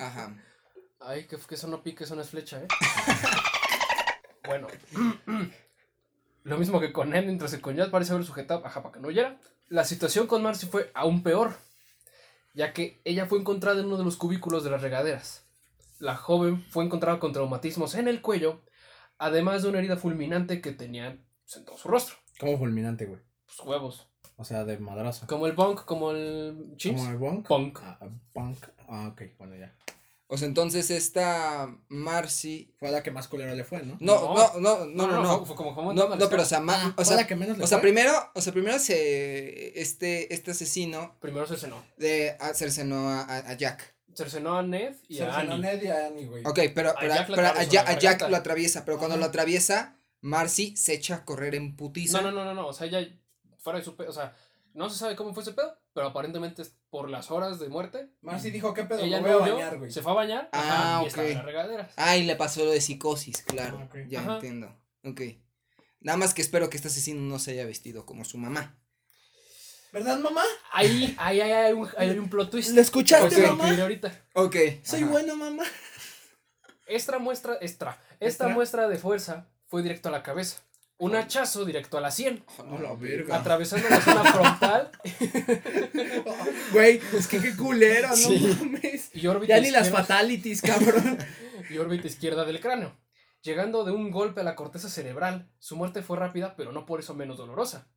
[0.00, 0.34] ajá.
[1.00, 2.68] Ay, que, que eso no pique, eso no es flecha, ¿eh?
[4.46, 4.68] bueno.
[6.44, 9.00] Lo mismo que con él, mientras que con Jazz parece haber sujetado, ajá, para que
[9.00, 9.36] no huyera.
[9.68, 11.56] La situación con Marcy fue aún peor,
[12.54, 15.46] ya que ella fue encontrada en uno de los cubículos de las regaderas.
[15.98, 18.60] La joven fue encontrada con traumatismos en el cuello,
[19.18, 22.16] además de una herida fulminante que tenía en todo su rostro.
[22.38, 23.20] Como fulminante, güey.
[23.46, 24.08] Pues huevos.
[24.36, 25.26] O sea, de madrazo.
[25.26, 27.00] Como el punk, como el chips.
[27.00, 27.42] ¿Como el?
[27.42, 27.78] Punk.
[27.82, 28.58] Ah, ah, punk.
[28.88, 29.72] Ah, ok, bueno, ya.
[30.32, 32.72] O sea, entonces esta Marcy.
[32.78, 33.98] Fue la que más culero le fue, ¿no?
[34.00, 35.22] No, no, no, no, no.
[35.22, 35.38] no.
[35.38, 37.26] Fue, fue como, como No, no, pero o sea, ma- Ah, o fue sea, la
[37.26, 37.88] que menos le o sea, fue.
[37.88, 41.84] primero, o sea, primero se este este asesino Primero cercenó.
[41.98, 43.94] de hacerse no a, a- a Jack.
[44.14, 45.58] Cercenó a Ned y a Annie.
[45.58, 46.44] Ned y a Annie, güey.
[46.46, 47.50] Ok, pero, A pero, Jack lo pero a,
[47.90, 49.20] a Jack lo atraviesa, pero cuando Ajá.
[49.20, 52.22] lo atraviesa, Marcy se echa a correr en putiza.
[52.22, 53.06] No, no, no, no, no, o sea, ella
[53.58, 54.34] fuera de su pedo, o sea,
[54.74, 58.08] no se sabe cómo fue ese pedo, pero aparentemente es por las horas de muerte,
[58.20, 59.00] Marcy dijo, ¿qué pedo?
[59.00, 59.90] ella Me no a bañar, güey.
[59.90, 61.06] se fue a bañar, Ah, ajá, y ok.
[61.08, 61.92] estaba en las regaderas.
[61.96, 63.88] Ah, y le pasó lo de psicosis, claro.
[63.92, 63.96] Ah.
[64.08, 64.34] Ya Ajá.
[64.34, 64.74] entiendo.
[65.04, 65.20] Ok.
[66.00, 68.76] Nada más que espero que este asesino no se haya vestido como su mamá.
[69.92, 70.42] ¿Verdad, mamá?
[70.72, 72.70] Ahí, ahí, ahí hay un, ahí hay un plot twist.
[72.70, 73.76] ¿Le escuchaste, a mamá?
[73.82, 74.10] ahorita.
[74.32, 74.56] Ok.
[74.82, 75.10] Soy ajá.
[75.12, 75.64] bueno, mamá.
[76.86, 78.48] Esta muestra, esta, esta ¿Extra?
[78.48, 80.62] muestra de fuerza fue directo a la cabeza.
[81.02, 83.36] Un hachazo directo a la sien, A la verga.
[83.36, 84.90] atravesando la zona frontal
[86.72, 88.56] Güey, es que qué culero, no Sí.
[88.60, 89.10] mames.
[89.14, 91.18] y Ya ni las izquierda- fatalities, cabrón.
[91.70, 92.96] y órbita izquierda del cráneo.
[93.42, 97.00] Llegando de un golpe a la corteza cerebral, su muerte fue rápida, pero no por
[97.00, 97.88] eso menos dolorosa.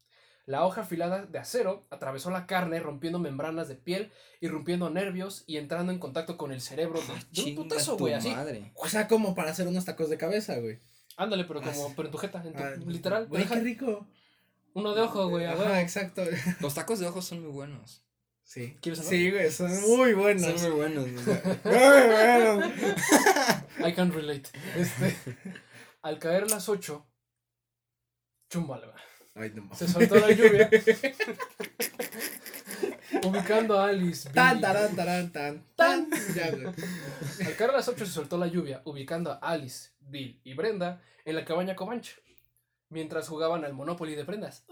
[0.48, 5.58] La hoja afilada de acero atravesó la carne, rompiendo membranas de piel, irrumpiendo nervios y
[5.58, 8.30] entrando en contacto con el cerebro de, de un Ah, putazo, güey, así.
[8.30, 8.72] madre.
[8.76, 10.80] O sea, como para hacer unos tacos de cabeza, güey.
[11.18, 13.28] Ándale, pero como pero en tu jeta, en tu, Ah, literal.
[13.28, 14.08] Güey, qué rico.
[14.74, 16.24] uno de ojo, güey, Ajá, exacto.
[16.60, 18.04] Los tacos de ojos son muy buenos.
[18.44, 18.78] Sí.
[18.82, 19.10] ¿Quieres saber?
[19.20, 20.62] Sí, güey, son muy buenos.
[20.62, 21.08] Son muy buenos.
[21.64, 22.72] Muy buenos.
[23.88, 24.50] I can relate.
[24.76, 25.16] Este,
[26.04, 27.06] al caer las 8,
[28.50, 29.04] chúmbala, güey.
[29.36, 29.74] Ay, no.
[29.76, 30.70] Se soltó la lluvia.
[33.24, 34.30] ubicando a Alice.
[34.30, 36.08] Tan, tarán, tarán, tan, tan.
[36.36, 36.68] Ya, güey.
[37.46, 41.02] Al caer a las 8 se soltó la lluvia, ubicando a Alice, Bill y Brenda
[41.26, 42.16] en la cabaña Comanche.
[42.90, 44.64] Mientras jugaban al Monopoly de prendas.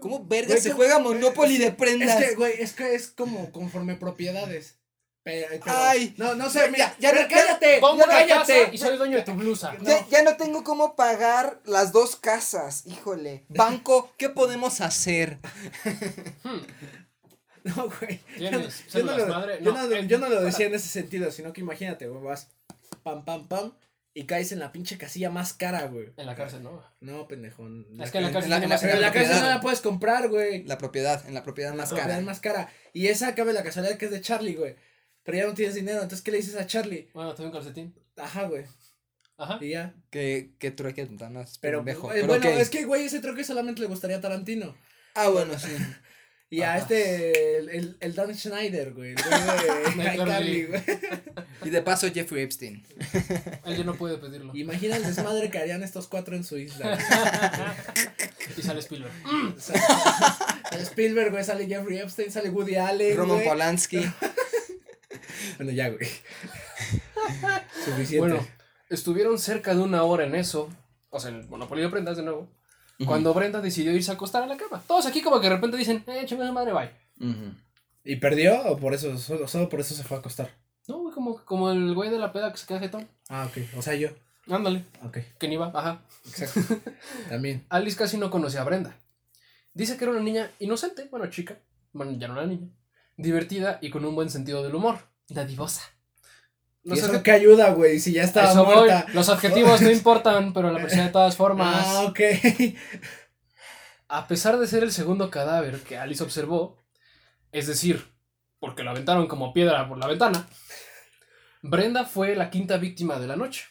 [0.00, 2.20] ¿Cómo verga Güey, se ¿qué- juega Monopoly de prendas?
[2.20, 4.78] Es que, güey, es que es como conforme propiedades.
[5.24, 6.14] Pero, pero- Ay.
[6.18, 8.60] no, no sé, Ya, mira, ya, pero ya, cállate, Pongo ya cállate.
[8.62, 9.76] casa y soy dueño de tu blusa.
[9.82, 13.44] Ya, ya no tengo cómo pagar las dos casas, híjole.
[13.48, 15.38] Banco, ¿qué podemos hacer?
[17.64, 18.20] No, güey.
[18.38, 19.58] Yo, ¿Tienes yo no lo, madre?
[19.60, 22.22] yo No, no- en- yo no lo decía en ese sentido, sino que imagínate, güey,
[22.22, 22.48] vas
[23.02, 23.72] pam, pam, pam,
[24.18, 26.08] y caes en la pinche casilla más cara, güey.
[26.16, 26.82] En la cárcel, ¿no?
[27.00, 27.68] No, pendejo.
[28.00, 29.46] Es que en la cárcel en la- en más la- en la la casa no
[29.48, 30.64] la puedes comprar, güey.
[30.64, 32.22] La propiedad, en la propiedad La más propiedad cara.
[32.24, 32.70] más cara.
[32.94, 34.74] Y esa cabe la casualidad que es de Charlie, güey.
[35.22, 37.10] Pero ya no tienes dinero, entonces ¿qué le dices a Charlie?
[37.12, 37.94] Bueno, tengo un calcetín.
[38.16, 38.64] Ajá, güey.
[39.36, 39.58] Ajá.
[39.60, 39.94] Y ya.
[40.08, 42.10] Que, que trueque tan más Pero, pendejo.
[42.10, 44.74] eh, Pero bueno, es que, güey, ese troque solamente le gustaría a Tarantino.
[45.14, 45.68] Ah, bueno, sí.
[46.48, 49.14] Y a este, el, el, el Dan Schneider, güey.
[49.14, 50.82] El güey de güey.
[51.64, 52.84] Y de paso Jeffrey Epstein.
[53.64, 54.54] Él ya no puede pedirlo.
[54.54, 56.96] Imagina el desmadre que harían estos cuatro en su isla.
[58.56, 59.12] y sale Spielberg.
[59.58, 63.16] Sale Spielberg, güey, sale Jeffrey Epstein, sale Woody Allen.
[63.16, 63.48] Roman güey.
[63.48, 64.06] Polanski.
[65.56, 66.08] Bueno, ya, güey.
[67.84, 68.18] Suficiente.
[68.18, 68.46] Bueno,
[68.88, 70.70] estuvieron cerca de una hora en eso.
[71.10, 72.48] O sea, en el Monopoly de prendas de nuevo.
[73.04, 74.82] Cuando Brenda decidió irse a acostar a la cama.
[74.86, 76.90] Todos aquí como que de repente dicen, eh, chinga su madre, bye.
[78.04, 80.50] ¿Y perdió o por eso, solo, solo por eso se fue a acostar?
[80.88, 83.08] No, güey, como, como el güey de la peda que se queda jetón.
[83.28, 83.58] Ah, ok.
[83.76, 84.08] O sea, yo.
[84.48, 86.02] Ándale, Ok, que ni va, ajá.
[86.24, 86.76] exacto.
[87.28, 87.66] También.
[87.68, 88.96] Alice casi no conocía a Brenda.
[89.74, 91.58] Dice que era una niña inocente, bueno, chica,
[91.92, 92.68] bueno, ya no era niña,
[93.16, 95.82] divertida y con un buen sentido del humor, dadivosa.
[96.86, 97.98] ¿Y Los, eso adje- qué ayuda, güey?
[97.98, 99.06] Si ya estaba eso voy, muerta.
[99.12, 101.84] los adjetivos no importan, pero la persona de todas formas.
[101.84, 102.20] Ah, ok.
[104.08, 106.84] A pesar de ser el segundo cadáver que Alice observó,
[107.50, 108.04] es decir,
[108.60, 110.48] porque lo aventaron como piedra por la ventana,
[111.62, 113.64] Brenda fue la quinta víctima de la noche.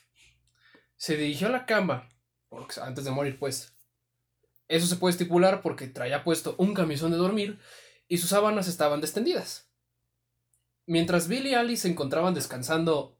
[0.98, 2.10] Se dirigió a la cama,
[2.50, 3.72] porque- antes de morir, pues.
[4.68, 7.60] Eso se puede estipular porque traía puesto un camisón de dormir
[8.08, 9.65] y sus sábanas estaban descendidas.
[10.88, 13.18] Mientras Bill y Alice se encontraban descansando,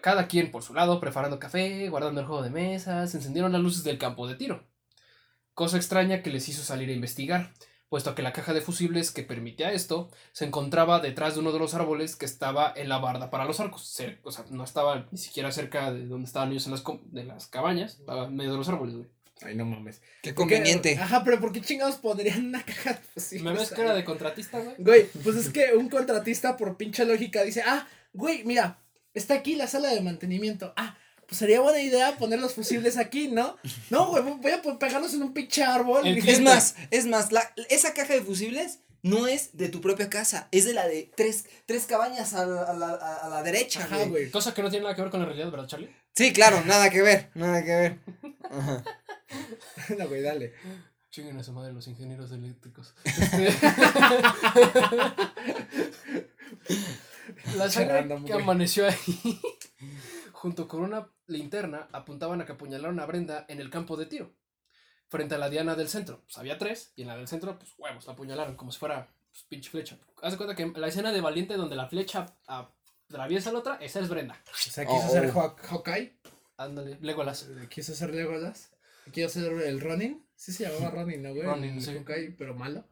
[0.00, 3.60] cada quien por su lado, preparando café, guardando el juego de mesa, se encendieron las
[3.60, 4.72] luces del campo de tiro
[5.54, 7.52] cosa extraña que les hizo salir a investigar,
[7.88, 11.58] puesto que la caja de fusibles que permitía esto se encontraba detrás de uno de
[11.58, 14.00] los árboles que estaba en la barda para los arcos.
[14.22, 17.46] O sea, no estaba ni siquiera cerca de donde estaban ellos en las, de las
[17.48, 19.08] cabañas, estaba en medio de los árboles, güey.
[19.44, 20.00] Ay, no mames.
[20.22, 20.96] Qué conveniente.
[20.98, 22.98] Ajá, pero ¿por qué chingados pondrían una caja?
[23.14, 24.74] Pues, sí, ¿Me ves cara de contratista, güey?
[24.78, 28.78] Güey, pues es que un contratista por pinche lógica dice, ah, güey, mira,
[29.14, 30.72] está aquí la sala de mantenimiento.
[30.76, 33.56] Ah, pues sería buena idea poner los fusibles aquí, ¿no?
[33.90, 36.06] No, güey, voy a pegarlos en un pinche árbol.
[36.06, 40.08] El Es más, es más, la, esa caja de fusibles no es de tu propia
[40.08, 43.80] casa, es de la de tres, tres cabañas a la, a la- a la derecha,
[43.82, 44.08] Ajá, güey.
[44.10, 44.30] güey.
[44.30, 45.90] Cosa que no tiene nada que ver con la realidad, ¿verdad, Charlie?
[46.14, 47.98] Sí, claro, nada que ver, nada que ver.
[48.50, 48.84] Ajá.
[49.98, 50.54] No, güey, dale.
[51.10, 52.94] Chinguen a su madre los ingenieros eléctricos.
[57.56, 59.40] La sangre que amaneció ahí,
[60.32, 64.32] junto con una linterna, apuntaban a que apuñalaron a Brenda en el campo de tiro.
[65.08, 66.22] Frente a la diana del centro.
[66.24, 69.08] Pues había tres, y en la del centro, pues huevos, la apuñalaron como si fuera
[69.30, 69.98] pues, pinche flecha.
[70.22, 73.74] Haz de cuenta que la escena de Valiente donde la flecha atraviesa a la otra,
[73.76, 74.40] esa es Brenda.
[74.50, 75.10] O sea, quiso Oh.
[75.10, 76.16] ser Haw- Hawkeye,
[76.56, 77.48] Ándale, Legolas.
[77.68, 78.70] quiso ser Legolas,
[79.10, 80.24] quiso ser el Ronin.
[80.36, 81.42] Sí se llamaba Ronin, ¿no, güey?
[81.42, 81.92] Ronin, el sí.
[81.94, 82.84] Hawkeye, pero malo.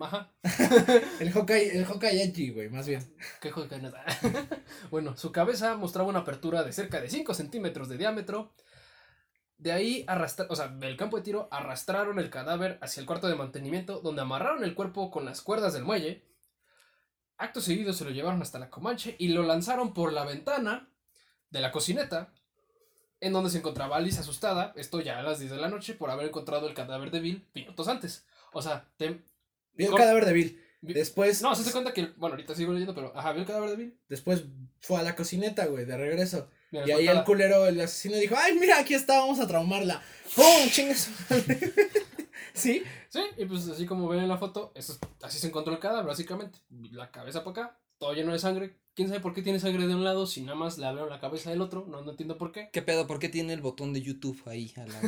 [0.00, 0.32] Ajá.
[1.20, 3.00] El Hawkeye, el Hawkeye edgy, güey, más bien.
[3.40, 4.04] ¿Qué que nada?
[4.90, 8.52] bueno, su cabeza mostraba una apertura de cerca de 5 centímetros de diámetro.
[9.56, 13.28] De ahí, arrastra o sea, del campo de tiro, arrastraron el cadáver hacia el cuarto
[13.28, 16.26] de mantenimiento, donde amarraron el cuerpo con las cuerdas del muelle.
[17.36, 20.90] Acto seguido se lo llevaron hasta la Comanche y lo lanzaron por la ventana
[21.50, 22.32] de la cocineta,
[23.26, 26.10] en donde se encontraba Alice asustada, esto ya a las 10 de la noche, por
[26.10, 28.24] haber encontrado el cadáver de Bill minutos antes.
[28.52, 29.22] O sea, te-
[29.72, 30.60] Vio el cadáver de Bill.
[30.82, 33.70] Después, No, se te cuenta que, bueno, ahorita sigo leyendo, pero, ajá, vio el cadáver
[33.70, 33.98] de Bill.
[34.08, 34.44] después
[34.80, 36.48] fue a la cocineta, güey, de regreso.
[36.70, 40.02] Mira, Y ahí el culero, el asesino dijo, ay, mira, aquí está, vamos a traumarla.
[40.36, 40.68] ¡Pum!
[40.70, 41.08] Chingas.
[42.52, 42.82] ¿Sí?
[43.08, 45.80] Sí, y pues así como ven en la foto, eso es- así se encontró el
[45.80, 46.58] cadáver, básicamente.
[46.92, 48.76] La cabeza para acá, todo lleno de sangre.
[48.94, 51.18] ¿Quién sabe por qué tiene sangre de un lado si nada más le abrieron la
[51.18, 51.84] cabeza del otro?
[51.88, 52.68] No, no entiendo por qué.
[52.72, 53.08] ¿Qué pedo?
[53.08, 55.00] ¿Por qué tiene el botón de YouTube ahí a la...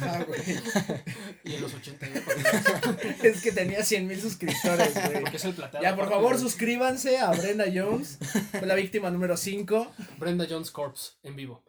[0.00, 0.40] Ah, güey.
[1.44, 2.20] Y en los 80, ¿no?
[2.24, 5.20] Porque- Es que tenía 100 mil suscriptores, güey.
[5.20, 5.84] porque es el plateado.
[5.84, 8.18] Ya, por favor, suscríbanse a Brenda Jones.
[8.50, 9.92] Fue la víctima número 5.
[10.16, 11.62] Brenda Jones Corpse en vivo.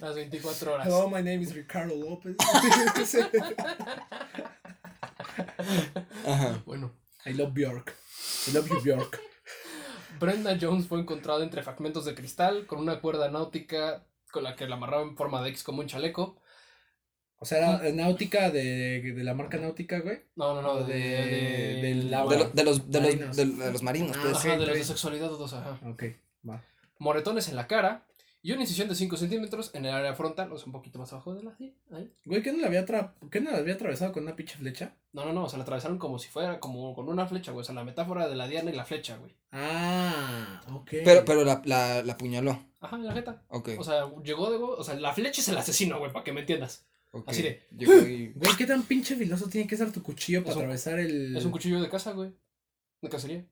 [0.00, 0.86] Las 24 horas.
[0.86, 2.36] Hello, my name is Ricardo López.
[6.24, 6.62] Ajá.
[6.64, 6.92] Bueno,
[7.26, 7.94] I love Bjork.
[8.48, 9.20] I love you, Bjork.
[10.18, 14.66] Brenda Jones fue encontrada entre fragmentos de cristal con una cuerda náutica con la que
[14.66, 16.40] la amarraba en forma de X como un chaleco.
[17.38, 20.20] O sea, era náutica de, de la marca náutica, güey.
[20.36, 22.32] No, no, no, O de, de- de, del la- agua.
[22.34, 23.26] De, lo- de los, de, Marinos.
[23.28, 24.36] los, de, de los marinos, Ah, pues.
[24.36, 24.84] Ajá, de los de sí.
[24.88, 25.78] sexualidad dudosa, ajá.
[25.88, 26.04] Ok,
[26.48, 26.62] va.
[26.98, 28.06] Moretones en la cara
[28.46, 31.12] y una incisión de 5 centímetros en el área frontal, o sea, un poquito más
[31.12, 32.12] abajo de la sí, ahí.
[32.24, 32.84] Güey, ¿qué no la había,
[33.28, 34.94] ¿qué no la había atravesado con una pinche flecha?
[35.12, 37.62] No, no, no, o sea, la atravesaron como si fuera, como con una flecha, güey.
[37.62, 39.34] O sea, la metáfora de la diana y la flecha, güey.
[39.50, 40.90] Ah, ok.
[41.04, 42.62] Pero, pero la, la, la apuñaló.
[42.78, 43.42] Ajá, en la jeta.
[43.48, 43.70] Ok.
[43.78, 46.40] O sea, llegó de, o sea, la flecha es el asesino, güey, para que me
[46.42, 46.86] entiendas.
[47.10, 47.24] ok.
[47.28, 47.66] así de-.
[47.72, 51.36] Güey, ¿qué tan pinche filoso tiene que ser tu cuchillo para un- atravesar el.
[51.36, 52.30] Es un cuchillo de casa, güey.
[53.02, 53.44] De cacería.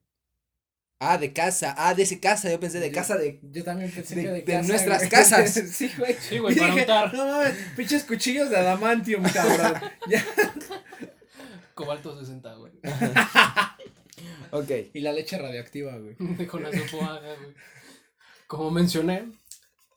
[1.01, 1.75] Ah, de casa.
[1.77, 2.51] Ah, de ese casa.
[2.51, 3.41] Yo pensé de casa de.
[3.43, 5.11] Yo también pensé de- que de, de casa, nuestras güey.
[5.11, 5.53] casas.
[5.73, 6.15] sí, güey.
[6.15, 7.15] Sí, güey, Y para dije, untar.
[7.15, 9.81] No mames, pinches cuchillos de adamantium, cabrón.
[10.09, 10.25] ya.
[11.75, 12.73] Cobalto 60, güey.
[14.53, 14.71] Ok.
[14.95, 16.17] Y la leche radioactiva, güey.
[16.47, 17.55] Con la sopa, güey.
[18.47, 19.33] Como mencioné,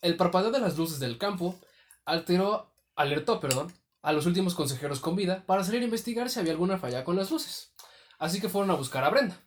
[0.01, 1.59] el parpadeo de las luces del campo
[2.05, 3.71] alteró, alertó, perdón,
[4.01, 7.15] a los últimos consejeros con vida para salir a investigar si había alguna falla con
[7.15, 7.71] las luces.
[8.17, 9.39] Así que fueron a buscar a Brenda.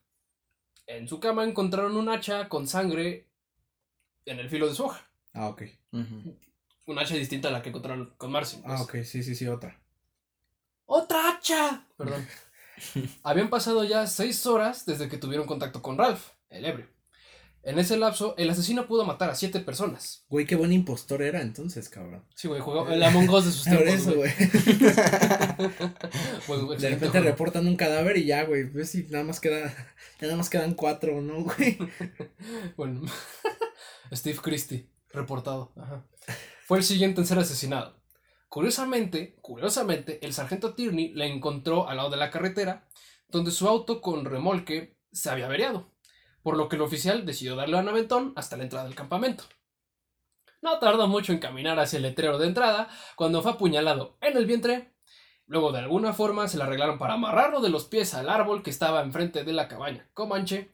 [0.97, 3.29] En su cama encontraron un hacha con sangre
[4.25, 5.09] en el filo de su hoja.
[5.33, 5.63] Ah, ok.
[5.93, 6.37] Ujú.
[6.87, 8.57] Un hacha distinta a la que encontraron con Marcy.
[8.57, 8.81] pues.
[8.81, 9.81] Ah, ok, sí, sí, sí, otra.
[10.87, 11.87] ¡Otra hacha!
[11.97, 12.27] Perdón.
[13.23, 16.89] Habían pasado ya seis horas desde que tuvieron contacto con Ralph, el ebrio.
[17.63, 20.25] En ese lapso, el asesino pudo matar a siete personas.
[20.31, 22.25] Güey, qué buen impostor era entonces, cabrón.
[22.35, 24.31] Sí, güey, jugó el Among Us de sus tiempos, eso, güey.
[26.79, 27.27] De repente juego.
[27.27, 28.71] reportan un cadáver y ya, güey.
[28.71, 29.75] Pues sí, nada más queda.
[30.21, 31.79] Ya nada más quedan cuatro, ¿no, güey?
[32.77, 33.03] Bueno,
[34.13, 35.73] Steve Christie, reportado.
[35.77, 36.07] Ajá.
[36.67, 38.01] Fue el siguiente en ser asesinado.
[38.49, 42.89] Curiosamente, curiosamente, el sargento Tierney le encontró al lado de la carretera,
[43.29, 45.90] donde su auto con remolque se había averiado,
[46.43, 49.45] por lo que el oficial decidió darle un aventón hasta la entrada del campamento.
[50.63, 54.47] No tardó mucho en caminar hacia el letrero de entrada cuando fue apuñalado en el
[54.47, 54.93] vientre.
[55.47, 58.71] Luego de alguna forma se le arreglaron para amarrarlo de los pies al árbol que
[58.71, 60.71] estaba enfrente de la cabaña Comanche.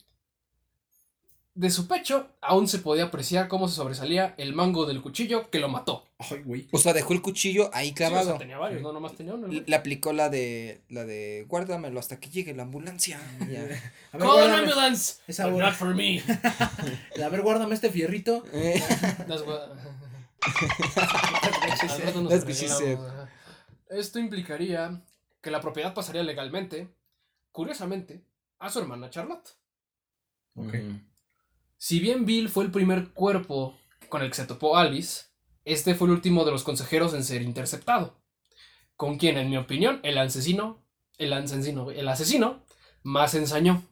[1.57, 5.59] De su pecho aún se podía apreciar cómo se sobresalía el mango del cuchillo que
[5.59, 6.05] lo mató.
[6.19, 6.69] Ay, güey.
[6.71, 8.37] O sea, dejó el cuchillo ahí Sí, o sea, clavado.
[8.37, 9.47] tenía varios, no nomás tenía uno.
[9.47, 10.83] Le le aplicó la de.
[10.91, 11.47] La de.
[11.49, 13.19] Guárdamelo hasta que llegue la ambulancia.
[13.51, 13.63] Ya.
[13.63, 13.81] A ver,
[14.19, 16.23] Call an ambulance, Esa not for me.
[17.25, 18.45] a ver, guárdame este fierrito.
[18.53, 18.83] Eh.
[23.89, 25.01] Esto implicaría
[25.41, 26.89] que la propiedad pasaría legalmente,
[27.51, 28.23] curiosamente,
[28.59, 29.57] a su hermana Charlotte.
[30.55, 30.75] Ok.
[30.75, 31.01] Ujú.
[31.79, 35.27] Si bien Bill fue el primer cuerpo con el que se topó Alice,
[35.65, 38.23] este fue el último de los consejeros en ser interceptado.
[38.97, 40.83] Con quien, en mi opinión, el asesino,
[41.19, 42.65] el asesino, el asesino
[43.03, 43.83] más ensañó.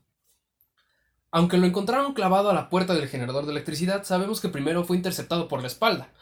[1.30, 4.96] Aunque lo encontraron clavado a la puerta del generador de electricidad, sabemos que primero fue
[4.96, 6.12] interceptado por la espalda,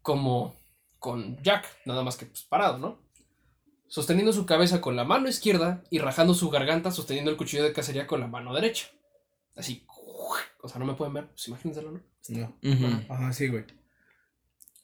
[0.00, 0.56] como
[0.98, 2.98] con Jack, nada más que pues, parado, ¿no?
[3.88, 7.74] Sosteniendo su cabeza con la mano izquierda y rajando su garganta sosteniendo el cuchillo de
[7.74, 8.86] cacería con la mano derecha.
[9.54, 9.86] Así,
[10.62, 12.00] o sea, no me pueden ver, pues imagínenselo, ¿no?
[12.28, 12.56] No.
[12.62, 13.12] Ujú.
[13.12, 13.64] Ajá, sí, güey.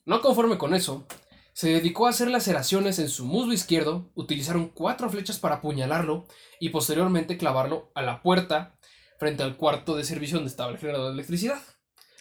[0.04, 1.06] No conforme con eso,
[1.52, 6.26] se dedicó a hacer laceraciones en su muslo izquierdo, utilizaron cuatro flechas para apuñalarlo
[6.58, 8.76] y posteriormente clavarlo a la puerta
[9.18, 11.60] frente al cuarto de servicio donde estaba el generador de electricidad,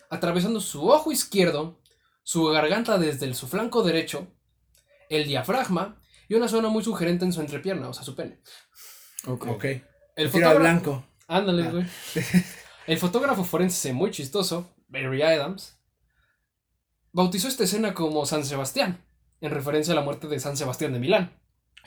[0.10, 1.82] atravesando su ojo izquierdo,
[2.24, 4.28] su garganta desde el- su flanco derecho,
[5.10, 8.42] el diafragma y una zona muy sugerente en su entrepierna, o sea, su pene.
[9.26, 9.48] Ok.
[9.48, 9.66] Ok.
[10.16, 11.06] El fotógrafo, blanco.
[11.28, 11.88] Ándale, Ah.
[12.90, 15.78] El fotógrafo forense muy chistoso, Barry Adams,
[17.12, 19.06] bautizó esta escena como San Sebastián,
[19.42, 21.39] en referencia a la muerte de San Sebastián de Milán.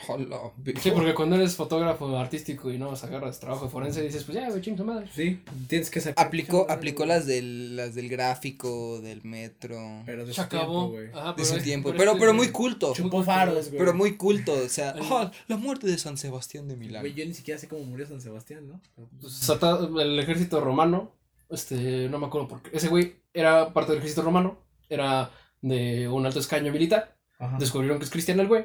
[0.08, 0.40] Hola,
[0.80, 4.36] Sí, porque cuando eres fotógrafo artístico y no vas agarras trabajo de forense, dices, pues
[4.36, 5.06] ya, güey, ching su madre.
[5.14, 6.26] Sí, tienes que sacar.
[6.26, 9.76] Aplicó, aplicó las del, las del gráfico, del metro.
[10.06, 10.88] Pero de Se su tiempo, acabó.
[10.90, 11.08] güey.
[11.14, 11.90] Ajá, De su es- tiempo.
[11.90, 12.92] pero Pero, es pero muy culto.
[12.94, 13.78] Chupó faros, güey.
[13.78, 14.52] Pero muy culto.
[14.54, 17.02] O sea, ah, la muerte de San Sebastián de Milán.
[17.02, 18.80] Güey, yo ni siquiera sé cómo murió San Sebastián, ¿no?
[19.20, 21.12] pues, Sata- el ejército romano,
[21.50, 22.70] este, no me acuerdo por qué.
[22.76, 25.30] Ese güey era parte del ejército romano, era
[25.60, 27.16] de un alto escaño militar.
[27.38, 27.56] Ajá.
[27.58, 28.64] Descubrieron que es cristiano el güey,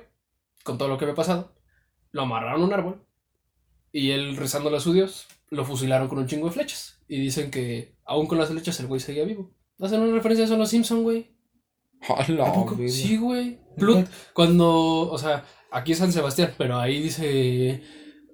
[0.67, 1.55] con todo lo que había pasado.
[2.11, 3.05] Lo amarraron a un árbol
[3.93, 6.99] y él rezándole a su Dios, lo fusilaron con un chingo de flechas.
[7.07, 9.55] Y dicen que aún con las flechas el güey seguía vivo.
[9.79, 11.31] Hacen una referencia a eso a los Simpson, güey.
[12.89, 13.59] Sí, güey.
[13.77, 17.81] Plut, cuando, o sea, aquí es San Sebastián, pero ahí dice,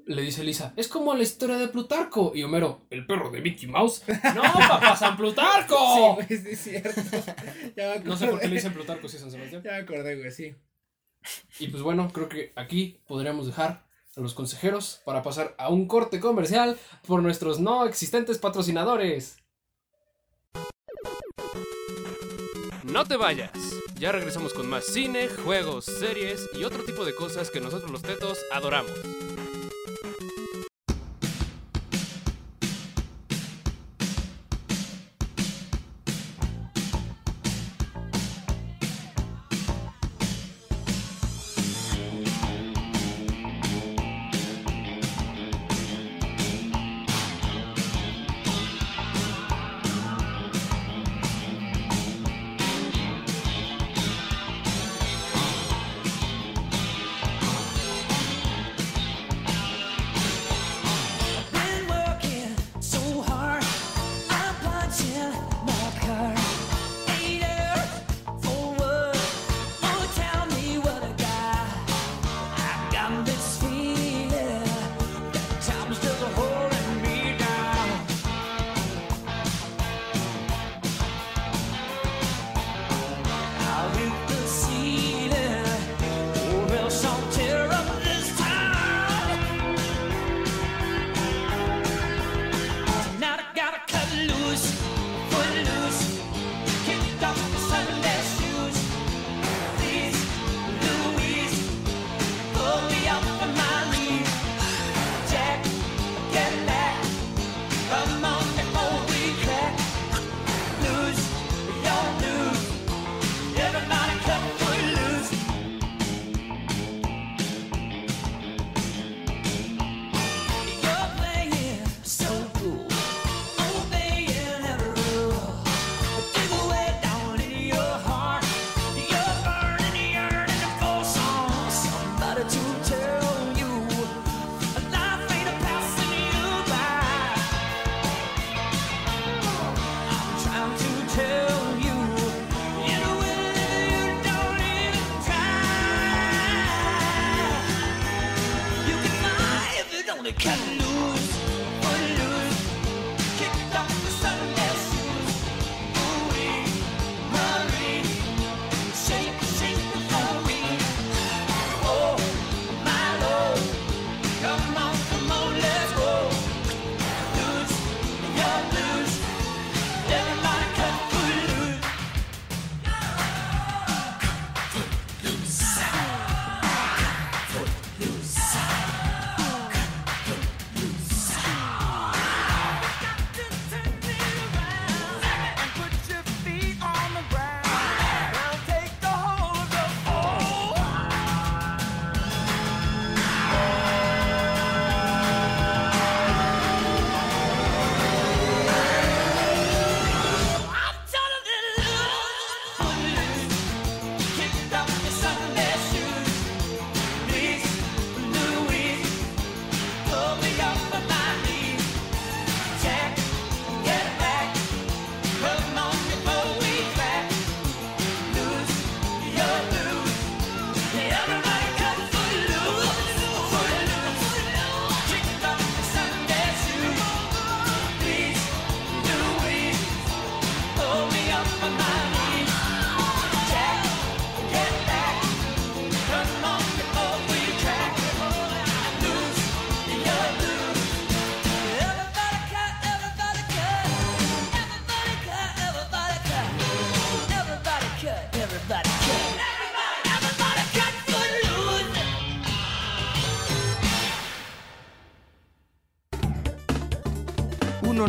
[0.08, 2.32] le dice Lisa, es como la historia de Plutarco.
[2.34, 4.04] Y Homero, el perro de Mickey Mouse.
[4.36, 6.16] No, papá, San Sí, Plutarco.
[6.16, 7.02] güey, sí es cierto.
[7.78, 9.62] Ya me No sé por qué le dicen Plutarco si es San Sebastián.
[9.64, 10.56] Ya me acordé, güey, sí.
[11.60, 15.88] Y pues bueno, creo que aquí podríamos dejar a los consejeros para pasar a un
[15.88, 19.38] corte comercial por nuestros no existentes patrocinadores.
[22.84, 23.52] No te vayas.
[23.96, 28.02] Ya regresamos con más cine, juegos, series y otro tipo de cosas que nosotros los
[28.02, 28.92] tetos adoramos.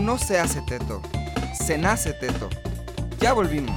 [0.04, 1.00] No se hace teto,
[1.54, 2.50] se nace teto.
[3.20, 3.74] Ya volvimos.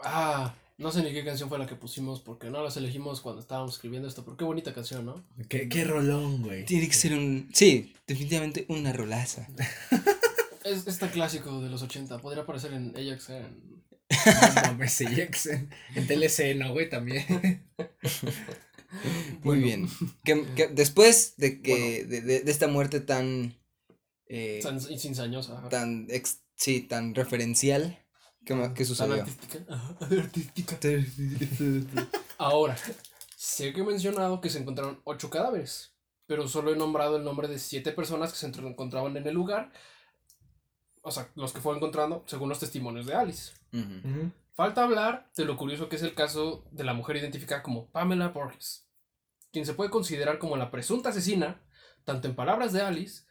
[0.00, 3.40] Ah, no sé ni qué canción fue la que pusimos porque no las elegimos cuando
[3.40, 5.24] estábamos escribiendo esto, pero qué bonita canción, ¿no?
[5.48, 6.64] Qué, qué rolón, güey.
[6.64, 7.48] Tiene que ser un...
[7.52, 9.46] Sí, definitivamente una rolaza.
[10.64, 13.84] Es este clásico de los 80, podría aparecer en Ajax en...
[14.64, 16.90] No mames, Ajax en, en TLC, ¿no, güey?
[16.90, 17.64] También.
[19.44, 19.62] Muy Bueno.
[19.62, 19.88] bien.
[20.24, 23.56] Que, que después de que de, de- de esta muerte tan
[24.26, 25.68] eh, ajá.
[25.70, 27.98] tan ex- sí, tan referencial,
[28.44, 29.14] ¿qué, ma- qué Tan sucedió?
[29.14, 29.58] artística.
[29.68, 30.78] Ajá, artística.
[32.38, 32.76] Ahora,
[33.36, 35.94] sé que he mencionado que se encontraron ocho cadáveres,
[36.26, 39.72] pero solo he nombrado el nombre de siete personas que se encontraban en el lugar.
[41.02, 43.52] O sea, los que fue encontrando según los testimonios de Alice.
[44.54, 48.28] Falta hablar de lo curioso que es el caso de la mujer identificada como Pamela
[48.28, 48.87] Borges,
[49.52, 51.60] quien se puede considerar como la presunta asesina,
[52.04, 53.22] tanto en palabras de Alice,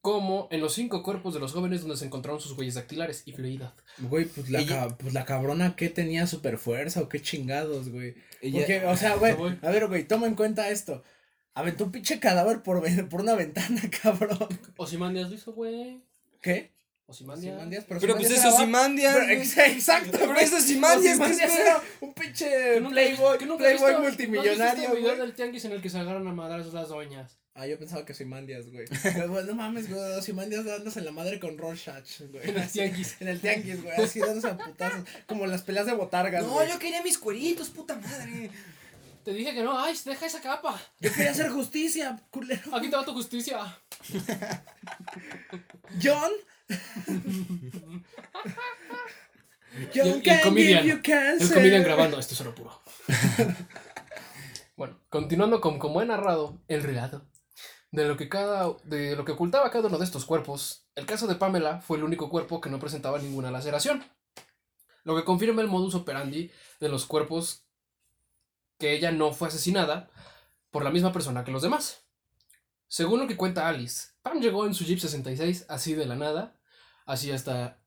[0.00, 3.32] como en los cinco cuerpos de los jóvenes donde se encontraron sus huellas dactilares y
[3.32, 3.72] fluidad.
[3.98, 7.88] Güey, pues la, Ella- ca- pues la cabrona que tenía super fuerza o qué chingados,
[7.88, 8.16] güey.
[8.40, 11.04] Ella- Porque, o sea, güey, Eso a ver, güey, toma en cuenta esto.
[11.54, 14.48] Aventó un pinche cadáver por, por una ventana, cabrón.
[14.76, 16.02] Osimandias lo hizo, güey.
[16.40, 16.71] ¿Qué?
[17.12, 19.14] Ozymandias, Pero pues Ozymandias eso era es.
[19.14, 23.46] Pero ex- Exacto, Pero es Imandias, ¿qué Ozymandias era un pinche ¿Que nunca- playboy, que
[23.46, 25.26] nunca has playboy visto- ¿no multimillonario, visto este video güey.
[25.26, 27.38] del tianguis en el que se agarran a madras las doñas?
[27.54, 28.86] Ah, yo pensaba que Ozymandias, güey.
[29.02, 32.48] Pero, güey, no mames, güey, Ozymandias dándose en la madre con Rorschach, güey.
[32.48, 33.16] En el tianguis.
[33.20, 35.04] En el tianguis, güey, así dándose a putazos.
[35.26, 36.68] Como las peleas de botargas, No, güey.
[36.70, 38.50] yo quería mis cueritos, puta madre.
[39.22, 40.80] Te dije que no, ay, deja esa capa.
[40.98, 42.74] Yo quería hacer justicia, culero.
[42.74, 43.78] Aquí te va tu justicia.
[46.02, 46.30] John.
[49.94, 50.84] Y el- y comedian.
[50.86, 51.00] you.
[51.40, 52.82] El comedian grabando, esto es oro puro.
[54.76, 57.24] bueno, continuando con como he narrado el relato
[57.90, 61.26] de lo que cada de lo que ocultaba cada uno de estos cuerpos, el caso
[61.26, 64.04] de Pamela fue el único cuerpo que no presentaba ninguna laceración.
[65.04, 67.64] Lo que confirma el modus operandi de los cuerpos
[68.78, 70.10] que ella no fue asesinada
[70.70, 72.04] por la misma persona que los demás.
[72.88, 76.54] Según lo que cuenta Alice, Pam llegó en su Jeep 66 así de la nada,
[77.06, 77.78] así hasta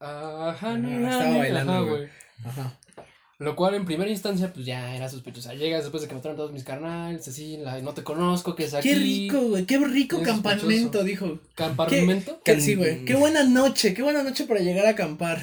[0.00, 2.08] ah, estaba honey, bailando, ajá, güey.
[2.44, 2.78] Ajá.
[3.38, 5.52] Lo cual en primera instancia pues ya era sospechosa.
[5.52, 8.72] Llegas después de que mataron todos mis carnales, así, la- no te conozco, que es
[8.72, 8.88] aquí.
[8.88, 9.66] Qué rico, güey.
[9.66, 11.38] Qué rico campamento, dijo.
[11.54, 12.40] Campamento.
[12.42, 13.04] Que, sí, güey.
[13.04, 13.92] Qué buena noche.
[13.92, 15.42] Qué buena noche para llegar a acampar.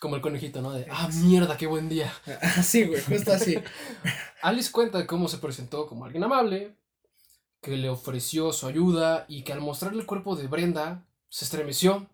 [0.00, 0.72] Como el conejito, ¿no?
[0.72, 2.12] De, ah, mierda, qué buen día.
[2.40, 3.00] Así, güey.
[3.00, 3.56] Justo así.
[4.42, 6.74] Alice cuenta cómo se presentó como alguien amable,
[7.62, 12.10] que le ofreció su ayuda y que al mostrarle el cuerpo de Brenda se estremeció.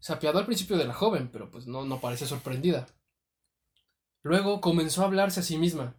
[0.00, 2.86] Se apiadó al principio de la joven, pero pues no, no sorprendida.
[4.22, 5.96] Luego comenzó a hablarse a sí misma,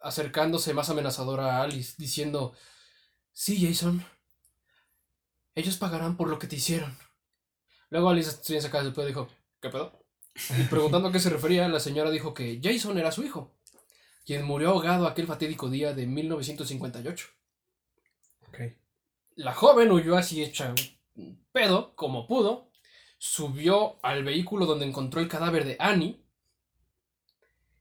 [0.00, 2.54] acercándose más amenazadora a Alice, diciendo,
[3.32, 4.04] sí, Jason,
[5.54, 6.96] ellos pagarán por lo que te hicieron.
[7.90, 9.28] Luego Alice, bien sacada del pedo, dijo,
[9.60, 10.04] ¿qué pedo?
[10.58, 13.52] Y preguntando a qué se refería, la señora dijo que Jason era su hijo
[14.24, 17.28] quien murió ahogado aquel fatídico día de 1958.
[19.34, 20.74] La joven huyó así hecha
[21.14, 22.70] un pedo, como pudo,
[23.18, 26.22] subió al vehículo donde encontró el cadáver de Annie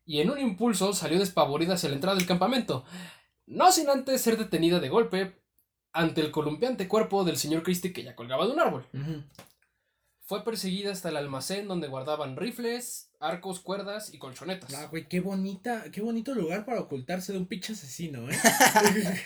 [0.05, 2.86] y en un impulso salió despavorida hacia la entrada del campamento,
[3.45, 5.41] no sin antes ser detenida de golpe
[5.93, 8.86] ante el columpiante cuerpo del señor Christie que ya colgaba de un árbol.
[10.22, 14.74] Fue perseguida hasta el almacén donde guardaban rifles, arcos, cuerdas y colchonetas.
[14.74, 18.36] Ah, güey, qué bonita, qué bonito lugar para ocultarse de un pinche asesino, ¿eh?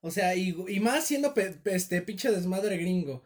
[0.00, 3.22] o sea, y, y más siendo pe- pe- este pinche desmadre gringo.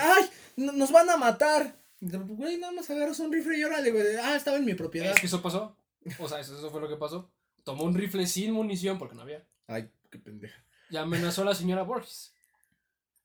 [0.00, 0.24] ¡Ay!
[0.56, 1.76] no- ¡Nos van a matar!
[2.00, 4.04] Güey, nada más agarras un rifle y órale, güey.
[4.22, 5.12] Ah, estaba en mi propiedad.
[5.12, 5.76] Es que eso pasó.
[6.18, 7.30] O sea, eso, eso fue lo que pasó.
[7.64, 9.44] Tomó un rifle sin munición porque no había.
[9.66, 10.62] Ay, qué pendeja.
[10.90, 12.34] Y amenazó a la señora Borges.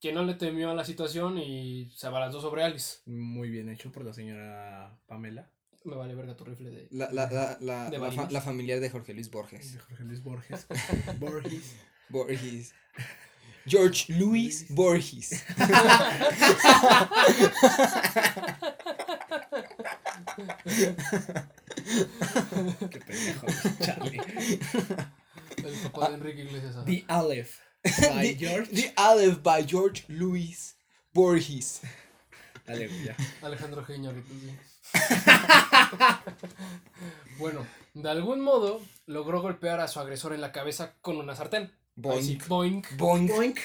[0.04, 2.98] Que no le temió a la situación y se abalanzó sobre Alice.
[3.06, 5.48] Muy bien hecho por la señora Pamela.
[5.84, 6.88] Me vale verga tu rifle de.
[6.90, 9.72] La, la, la, la, De la, fa- la familiar de Jorge Luis Borges.
[9.72, 10.66] De Jorge Luis Borges.
[11.18, 11.74] Borges.
[12.10, 12.74] Borges.
[13.64, 15.42] George Luis Borges.
[22.90, 23.46] Qué pendejo,
[23.80, 24.20] Charlie.
[25.56, 26.84] El papá de Enrique Iglesias.
[26.84, 27.63] The Aleph.
[28.14, 28.70] By The- George.
[28.70, 30.76] The Aleph by George Luis
[31.12, 31.82] Borges.
[32.66, 33.16] Dale, güey, ya.
[33.42, 33.94] Alejandro sí.
[37.38, 41.70] bueno, de algún modo logró golpear a su agresor en la cabeza con una sartén.
[41.94, 42.20] Boink.
[42.20, 42.96] Así, boink.
[42.96, 43.30] Boink.
[43.30, 43.58] Boink.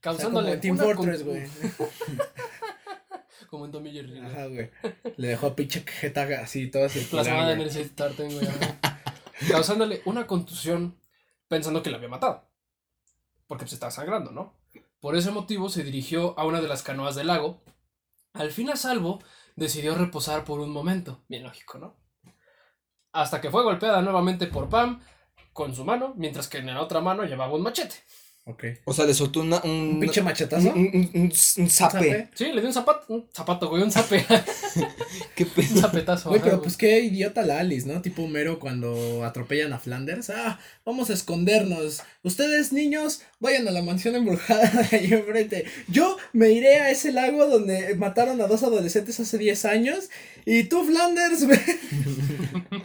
[0.00, 1.48] Causándole O sea, como en Team una Fortress, güey.
[3.48, 4.18] Como en Tommy Jerry.
[4.18, 4.70] Ajá, güey.
[5.16, 8.46] Le dejó a pinche jeta así, toda Plasmada en el sartén, güey.
[9.50, 11.00] Causándole una contusión
[11.48, 12.47] pensando que la había matado.
[13.48, 14.54] Porque se está sangrando, ¿no?
[15.00, 17.60] Por ese motivo se dirigió a una de las canoas del lago.
[18.34, 19.20] Al fin a salvo,
[19.56, 21.24] decidió reposar por un momento.
[21.28, 21.96] Bien lógico, ¿no?
[23.12, 25.02] Hasta que fue golpeada nuevamente por Pam
[25.52, 27.96] con su mano, mientras que en la otra mano llevaba un machete.
[28.50, 28.64] Ok.
[28.86, 30.70] O sea, le soltó una, un, Un pinche machetazo.
[30.70, 31.68] un, un, un- un zape.
[31.68, 32.28] ¿Sape?
[32.34, 34.24] Sí, le dio un zapato, un zapato, güey, un zape,
[35.36, 35.80] ¿Qué un pedo?
[35.82, 36.30] zapetazo.
[36.30, 36.62] Güey, pero güey.
[36.64, 38.00] pues qué idiota la Alice, ¿no?
[38.00, 40.30] Tipo Homero cuando atropellan a Flanders.
[40.30, 42.00] Ah, vamos a escondernos.
[42.22, 45.66] Ustedes, niños, vayan a la mansión embrujada de ahí enfrente.
[45.88, 50.08] Yo me iré a ese lago donde mataron a dos adolescentes hace 10 años.
[50.46, 51.60] Y tú, Flanders, ve.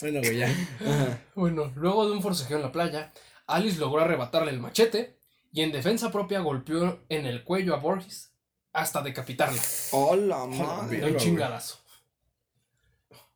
[0.00, 0.48] bueno, güey, ya.
[0.80, 1.18] Ajá.
[1.34, 3.10] Bueno, luego de un forcejeo en la playa,
[3.46, 5.18] Alice logró arrebatarle el machete
[5.52, 8.32] y en defensa propia golpeó en el cuello a Borges
[8.72, 9.60] hasta decapitarla.
[9.92, 11.04] Hola, De madre.
[11.04, 11.78] Un chingadazo.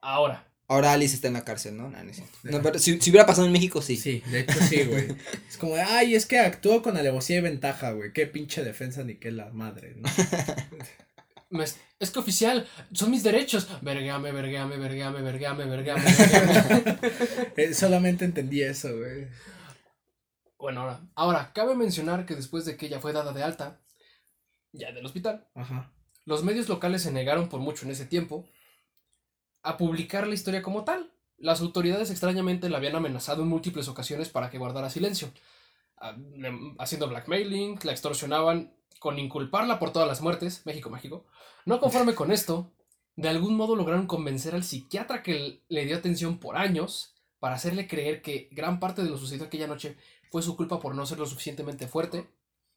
[0.00, 1.90] Ahora, Ahora Alice está en la cárcel, ¿no?
[1.90, 1.98] No,
[2.44, 3.96] no pero si, si hubiera pasado en México, sí.
[3.96, 5.08] Sí, de hecho sí, güey.
[5.48, 8.12] Es como, de, ay, es que actuó con alevosía y ventaja, güey.
[8.12, 10.08] Qué pinche defensa ni qué la madre, ¿no?
[11.50, 13.66] me- es que oficial, son mis derechos.
[13.82, 16.98] Vergame, vergame, vergame, vergame, vergame, vergame.
[17.56, 19.26] Eh, solamente entendí eso, güey.
[20.60, 23.80] Bueno, ahora, ahora, cabe mencionar que después de que ella fue dada de alta,
[24.72, 25.92] ya del hospital, Ajá.
[26.30, 28.46] Los medios locales se negaron por mucho en ese tiempo
[29.62, 31.12] a publicar la historia como tal.
[31.38, 35.32] Las autoridades extrañamente la habían amenazado en múltiples ocasiones para que guardara silencio,
[35.96, 36.16] ah,
[36.78, 41.26] haciendo blackmailing, la extorsionaban con inculparla por todas las muertes, México mágico.
[41.64, 42.70] No conforme con esto,
[43.16, 47.88] de algún modo lograron convencer al psiquiatra que le dio atención por años para hacerle
[47.88, 49.96] creer que gran parte de lo sucedido aquella noche
[50.30, 52.26] fue su culpa por no ser lo suficientemente fuerte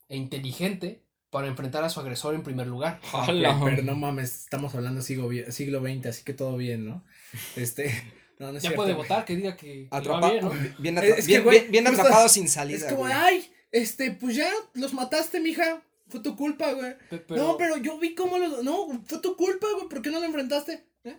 [0.10, 3.00] e inteligente para enfrentar a su agresor en primer lugar.
[3.14, 3.60] Hola.
[3.64, 7.04] pero no mames, estamos hablando siglo, siglo XX, así que todo bien, ¿no?
[7.56, 7.90] Este,
[8.40, 10.52] no, no es Ya cierto, puede votar, que diga que, Atrapa- bien, ¿no?
[10.80, 12.78] bien, Es atra- que, bien, güey, bien- bien justo- atrapado sin salida.
[12.78, 13.14] Es como, güey.
[13.14, 15.82] ay, este, pues ya los mataste, mija.
[16.10, 16.96] Fue tu culpa, güey.
[17.10, 18.64] Pero- No, pero yo vi cómo los.
[18.64, 19.88] No, fue tu culpa, güey.
[19.90, 20.84] ¿Por qué no lo enfrentaste?
[21.06, 21.18] ¿Eh?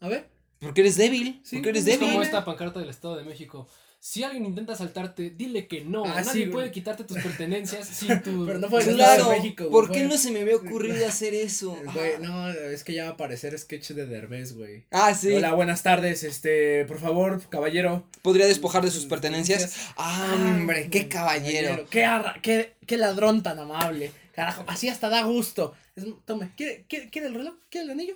[0.00, 0.28] A ver.
[0.58, 1.40] Porque eres débil.
[1.44, 2.26] Sí, porque eres es Es como débil.
[2.26, 3.68] esta pancarta del Estado de México.
[4.00, 6.04] Si alguien intenta asaltarte, dile que no.
[6.04, 8.46] Ah, Nadie sí, puede quitarte tus pertenencias sin tu.
[8.46, 11.34] Pero no en Claro, de México, güey, ¿por qué no se me había ocurrido hacer
[11.34, 11.76] eso?
[11.92, 14.84] Güey, no, es que ya va a aparecer sketch de Derbez, güey.
[14.92, 15.32] Ah, sí.
[15.32, 18.06] Hola, buenas tardes, este, por favor, caballero.
[18.22, 19.74] Podría despojar de sus pertenencias.
[19.96, 21.86] Ah, hombre, qué caballero.
[21.90, 24.12] Qué, arra- qué, qué ladrón tan amable.
[24.32, 25.74] Carajo, así hasta da gusto.
[25.96, 27.54] Es- tome, ¿quiere, quiere, quiere el reloj?
[27.68, 28.14] ¿Quiere el anillo?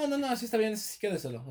[0.00, 1.44] No, no, no, así está bien, sí, quédeselo.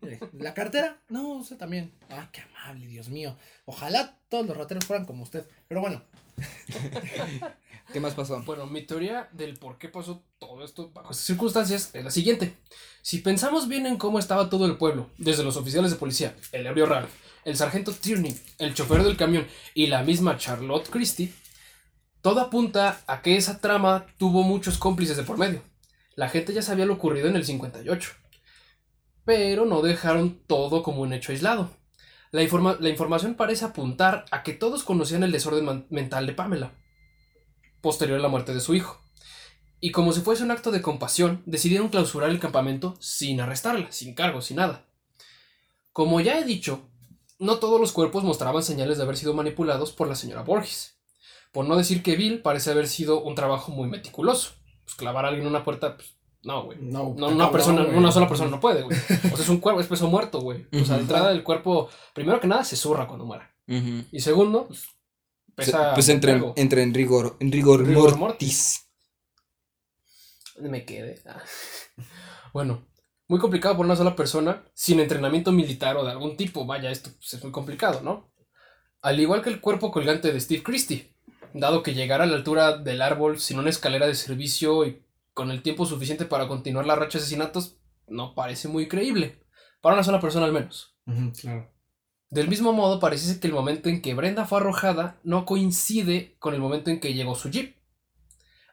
[0.00, 0.96] Mire, ¿La cartera?
[1.10, 1.92] No, usted también.
[2.08, 3.36] Ay, qué amable, Dios mío.
[3.66, 5.44] Ojalá todos los rateros fueran como usted.
[5.68, 6.02] Pero bueno,
[7.92, 8.40] ¿Qué más pasó?
[8.44, 12.56] Bueno, mi teoría del por qué pasó todo esto bajo estas circunstancias es la siguiente.
[13.02, 16.66] Si pensamos bien en cómo estaba todo el pueblo, desde los oficiales de policía, el
[16.66, 17.10] ebrio Ralph,
[17.44, 21.32] el sargento Tierney, el chofer del camión y la misma Charlotte Christie,
[22.22, 25.62] todo apunta a que esa trama tuvo muchos cómplices de por medio.
[26.20, 28.12] La gente ya sabía lo ocurrido en el 58.
[29.24, 31.70] Pero no dejaron todo como un hecho aislado.
[32.30, 36.72] La, informa- la información parece apuntar a que todos conocían el desorden mental de Pamela
[37.80, 39.00] posterior a la muerte de su hijo.
[39.80, 44.14] Y como si fuese un acto de compasión, decidieron clausurar el campamento sin arrestarla, sin
[44.14, 44.84] cargo, sin nada.
[45.94, 46.82] Como ya he dicho,
[47.38, 50.98] no todos los cuerpos mostraban señales de haber sido manipulados por la señora Borges.
[51.52, 54.59] Por no decir que Bill parece haber sido un trabajo muy meticuloso.
[54.90, 56.78] Pues clavar a alguien en una puerta, pues, no, güey.
[56.80, 57.14] no.
[57.16, 58.96] No, una persona, una sola persona no puede, güey.
[58.98, 60.66] O sea, es un cuerpo, es peso muerto, güey.
[60.72, 63.54] O sea, de entrada del cuerpo, primero que nada, se zurra cuando muera.
[63.66, 64.86] Y segundo, pues,
[65.54, 65.94] pesa.
[65.94, 68.88] pues entra, en- entra en rigor, en rigor, Rigor mortis.
[70.60, 71.22] me quedé.
[71.26, 71.42] Ah.
[72.52, 72.84] Bueno,
[73.28, 76.66] muy complicado por una sola persona, sin entrenamiento militar o de algún tipo.
[76.66, 78.32] Vaya, esto pues, es muy complicado, ¿no?
[79.02, 81.14] Al igual que el cuerpo colgante de Steve Christie,
[81.54, 85.02] dado que llegar a la altura del árbol sin una escalera de servicio y
[85.34, 87.76] con el tiempo suficiente para continuar la racha de asesinatos,
[88.06, 89.42] no parece muy creíble.
[89.80, 90.96] Para una sola persona al menos.
[91.40, 91.72] Claro.
[92.28, 96.54] Del mismo modo, parece que el momento en que Brenda fue arrojada no coincide con
[96.54, 97.76] el momento en que llegó su jeep,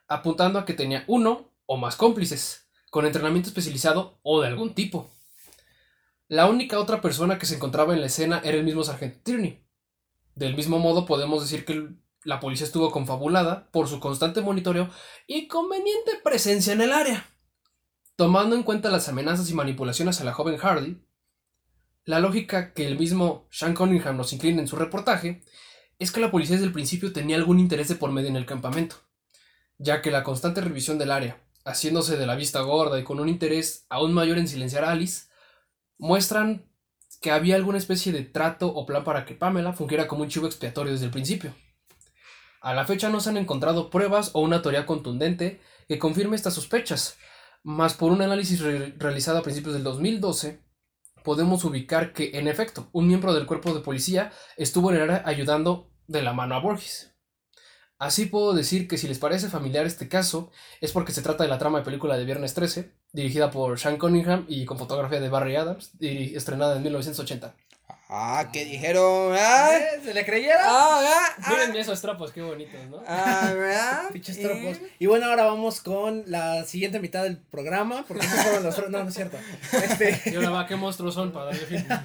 [0.07, 5.11] apuntando a que tenía uno o más cómplices, con entrenamiento especializado o de algún tipo.
[6.27, 9.63] La única otra persona que se encontraba en la escena era el mismo sargento Tierney.
[10.35, 14.89] Del mismo modo, podemos decir que el- la policía estuvo confabulada por su constante monitoreo
[15.27, 17.25] y conveniente presencia en el área.
[18.17, 21.01] Tomando en cuenta las amenazas y manipulaciones a la joven Hardy,
[22.03, 25.41] la lógica que el mismo Sean Cunningham nos inclina en su reportaje
[25.99, 28.45] es que la policía desde el principio tenía algún interés de por medio en el
[28.45, 28.97] campamento,
[29.77, 33.29] ya que la constante revisión del área, haciéndose de la vista gorda y con un
[33.29, 35.27] interés aún mayor en silenciar a Alice,
[35.97, 36.69] muestran
[37.21, 40.45] que había alguna especie de trato o plan para que Pamela fungiera como un chivo
[40.45, 41.55] expiatorio desde el principio.
[42.67, 46.53] A la fecha no se han encontrado pruebas o una teoría contundente que confirme estas
[46.53, 47.15] sospechas,
[47.63, 50.59] mas por un análisis re- realizado a principios del 2012
[51.23, 55.23] podemos ubicar que, en efecto, un miembro del cuerpo de policía estuvo en el área
[55.25, 57.15] ayudando de la mano a Borges.
[57.99, 60.51] Así puedo decir que si les parece familiar este caso,
[60.81, 63.97] es porque se trata de la trama de película de Viernes 13, dirigida por Sean
[63.97, 67.55] Cunningham y con fotografía de Barry Adams, estrenada en 1980.
[68.09, 69.33] Ah, ¿qué dijeron?
[69.37, 70.01] Ah, ¿Eh?
[70.03, 70.61] ¿Se le creyeron?
[70.63, 73.03] ah, ah, Miren esos trapos, qué bonitos, ¿no?
[73.05, 74.09] ah, ¿verdad?
[74.13, 74.77] Pinches Y- tropos.
[74.99, 79.03] Y bueno, ahora vamos con la siguiente mitad del programa, porque no fueron los No,
[79.03, 79.37] no es cierto.
[79.73, 81.85] Este, Y ahora va, qué monstruos son para darle fin.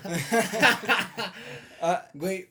[1.81, 2.49] Ah, güey,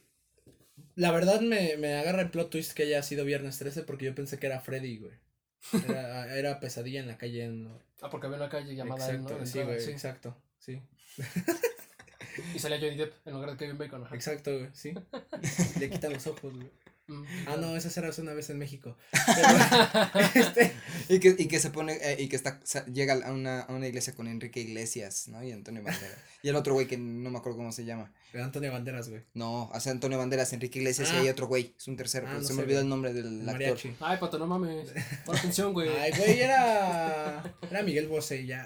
[0.96, 4.14] la verdad me, me agarra el plot twist que haya sido viernes 13 porque yo
[4.16, 5.14] pensé que era Freddy, güey.
[5.88, 7.48] Era, era pesadilla en la calle.
[7.48, 7.80] ¿no?
[8.02, 9.30] Ah, porque había una calle llamada él, ¿no?
[9.30, 9.92] Exacto, sí, entrada, güey, sí.
[9.92, 10.82] exacto, sí.
[12.54, 14.04] Y salía Johnny Depp en lugar de Kevin Bacon.
[14.06, 14.16] ajá.
[14.16, 14.94] Exacto, güey, sí.
[15.80, 16.70] Le quitan los ojos, güey.
[17.48, 18.98] Ah, no, esa era una vez en México.
[20.14, 20.74] Pero, este,
[21.10, 23.88] Y que, y que se pone, eh, y que está, llega a una, a una
[23.88, 25.44] iglesia con Enrique Iglesias, ¿no?
[25.44, 26.18] Y Antonio Banderas.
[26.44, 28.12] Y el otro güey que no me acuerdo cómo se llama.
[28.34, 29.22] Antonio Banderas, güey.
[29.34, 31.20] No, hace Antonio Banderas, Enrique Iglesias y Ah.
[31.22, 31.76] hay otro güey.
[31.78, 32.84] Es un tercero, Ah, pero no se sé, me olvidó güey.
[32.86, 33.54] el nombre del actor.
[33.54, 33.96] Mariachi.
[34.00, 34.90] Ay, pato, no mames.
[35.26, 35.90] Pon atención, güey.
[35.90, 37.44] Ay, güey, era.
[37.70, 38.66] Era Miguel Bosé ya.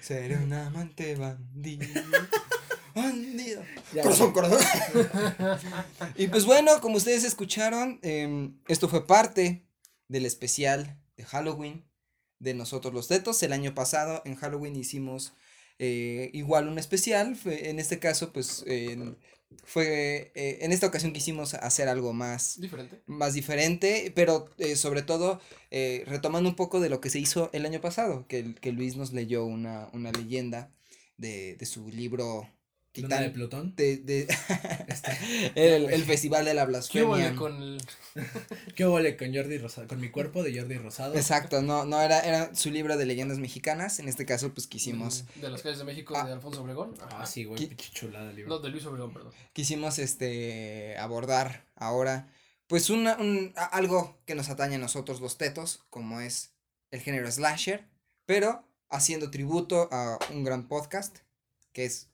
[0.00, 1.84] Seré un amante bandido.
[2.94, 3.62] Bandido.
[3.92, 4.58] Ya, Corazón, corazón.
[6.16, 9.66] y pues bueno, como ustedes escucharon, em, esto fue parte
[10.08, 11.84] del especial de Halloween
[12.38, 13.42] de nosotros los tetos.
[13.42, 15.32] El año pasado en Halloween hicimos
[15.78, 17.36] eh, igual un especial.
[17.36, 18.64] fue- en este caso, pues
[19.64, 23.02] fue eh, en esta ocasión quisimos hacer algo más Diferente.
[23.06, 25.40] más diferente, pero eh, sobre todo
[25.70, 28.96] eh, retomando un poco de lo que se hizo el año pasado, que, que Luis
[28.96, 30.72] nos leyó una, una leyenda
[31.16, 32.48] de, de su libro
[33.02, 33.74] Luna de Plutón.
[33.76, 34.26] de, de-
[34.88, 37.08] Este, el, el Festival de la ¿Qué Blasfemia.
[37.08, 37.82] huele con el.
[38.76, 39.88] ¿Qué huele con Jordi Rosado?
[39.88, 41.14] Con mi cuerpo de Jordi Rosado.
[41.14, 45.24] Exacto, no, no era, era su libro de leyendas mexicanas, en este caso pues quisimos,
[45.36, 46.24] De las calles de México Ah.
[46.26, 46.94] de Alfonso Obregón.
[47.00, 47.22] Ajá.
[47.22, 47.66] Ah, sí, güey, ¿Qué?
[47.68, 48.54] pinche chulada el libro.
[48.54, 49.32] No, de Luis Obregón, perdón.
[49.52, 52.28] quisimos este abordar ahora
[52.66, 56.52] pues una, un, a- algo que nos atañe a nosotros los tetos, como es
[56.90, 57.84] el género slasher,
[58.26, 61.18] pero haciendo tributo a un gran podcast
[61.74, 62.08] que es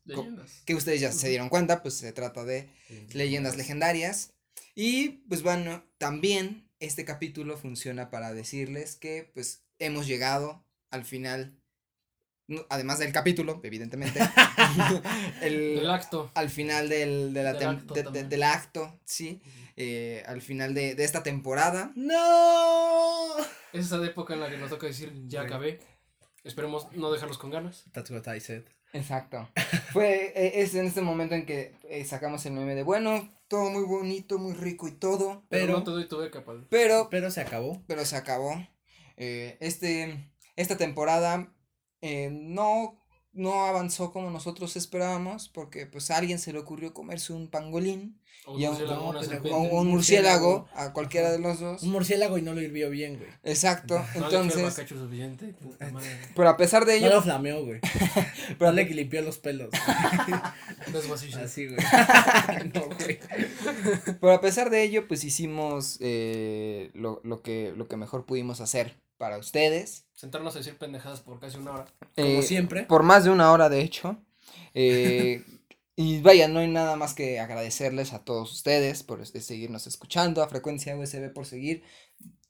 [0.66, 2.68] que ustedes ya se dieron cuenta, pues se trata de
[3.12, 4.32] leyendas legendarias.
[4.74, 11.60] Y pues bueno, también este capítulo funciona para decirles que pues hemos llegado al final,
[12.70, 14.18] además del capítulo, evidentemente,
[15.42, 16.30] el- El acto.
[16.34, 18.28] al final del, de la Del tem- acto de- de- también.
[18.28, 19.42] del acto, sí,
[19.76, 21.92] eh, al final de, de esta temporada.
[21.96, 23.36] ¡No!
[23.72, 25.80] Es esa época en la que nos toca decir, ya acabé.
[26.42, 27.84] Esperemos no dejarlos con ganas.
[27.92, 28.64] That's what I said.
[28.92, 29.48] Exacto.
[29.92, 33.70] Fue, eh, es en este momento en que eh, sacamos el meme de, bueno, todo
[33.70, 36.66] muy bonito, muy rico y todo, Pero, Pero- no te doy tu beca, pal.
[36.70, 37.82] pero Pero se acabó.
[37.86, 38.52] pero se acabó.
[39.16, 41.52] Eh, este, esta temporada
[42.00, 43.00] eh, no,
[43.32, 48.19] no avanzó como nosotros esperábamos, porque pues a alguien se le ocurrió comerse un pangolín
[48.46, 50.68] O Y a- no, o un un murciélago, murciélago.
[50.74, 51.82] a cualquiera de los dos.
[51.82, 53.28] Un murciélago y no lo hirvió bien, güey.
[53.44, 55.54] Exacto, No entonces, suficiente.
[56.34, 57.80] pero a pesar de No ello, lo flameó, güey.
[58.58, 59.68] pero No le limpió los pelos.
[59.72, 61.34] Said.
[61.44, 61.78] Así, güey.
[62.74, 63.20] No, güey.
[64.20, 68.60] pero a pesar de ello, pues hicimos eh, lo, lo, que, lo que mejor pudimos
[68.60, 70.06] hacer para ustedes.
[70.14, 71.84] Sentarnos a decir pendejadas por casi una hora.
[72.16, 72.84] Como Eh, siempre.
[72.84, 74.16] Por más de una hora, de hecho.
[74.74, 75.44] Eh,
[76.02, 80.42] y vaya, no hay nada más que agradecerles a todos ustedes por este, seguirnos escuchando,
[80.42, 81.82] a Frecuencia USB por seguir.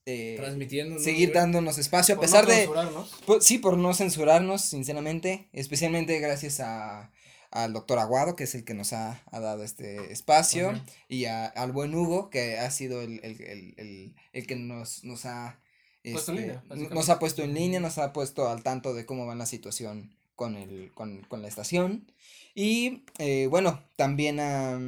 [0.07, 0.95] eh, Transmitiendo.
[0.97, 2.57] ¿no, seguir dándonos espacio, a Por pesar no de...
[2.59, 3.11] censurarnos.
[3.27, 5.49] Pues, sí, por no censurarnos, sinceramente.
[5.53, 7.11] Especialmente gracias a,
[7.51, 10.71] al doctor Aguado, que es el que nos ha, ha dado este espacio.
[10.71, 10.85] Ajá.
[11.09, 15.05] Y a- al buen Hugo, que ha sido el, el, el, el, el que nos,
[15.05, 15.61] nos ha...
[16.03, 19.35] Este, línea, nos ha puesto en línea, nos ha puesto al tanto de cómo va
[19.35, 22.11] la situación con, el, con, con la estación.
[22.55, 24.79] Y eh, bueno, también a,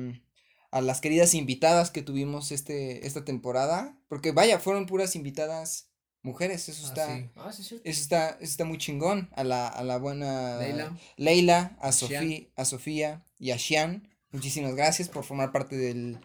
[0.71, 3.97] a las queridas invitadas que tuvimos este, esta temporada.
[4.09, 5.89] Porque vaya, fueron puras invitadas
[6.23, 7.17] mujeres, eso Ah, está...
[7.17, 7.31] sí.
[7.37, 7.81] Ah, sí, sí.
[7.85, 9.29] Eso está, eso está muy chingón.
[9.35, 10.97] A la, a la buena Leila.
[11.17, 14.09] Leila, a, A Sofía, a Sofía y a Xian.
[14.31, 16.19] Muchísimas gracias por formar parte del,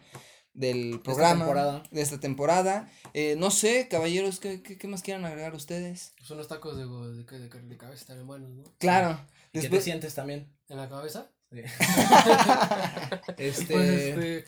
[0.54, 1.44] del Esta programa.
[1.44, 1.82] temporada.
[1.90, 2.90] De esta temporada.
[3.12, 6.12] Eh, no sé, caballeros, ¿qué, qué, qué más quieran agregar ustedes?
[6.18, 8.64] Pues unos tacos de, de, de, de, de cabeza también buenos, ¿no?
[8.78, 9.20] Claro.
[9.52, 10.52] ¿Qué te Después, sientes también?
[10.68, 11.30] En la cabeza.
[11.50, 11.60] Sí.
[11.60, 13.38] Este...
[13.48, 13.72] este.
[13.74, 14.44] Pues, este...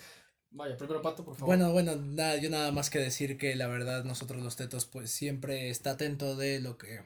[0.53, 1.47] Vaya, primero Pato, por favor.
[1.47, 5.11] Bueno, bueno, nada, yo nada más que decir que la verdad nosotros los tetos pues
[5.11, 7.01] siempre está atento de lo que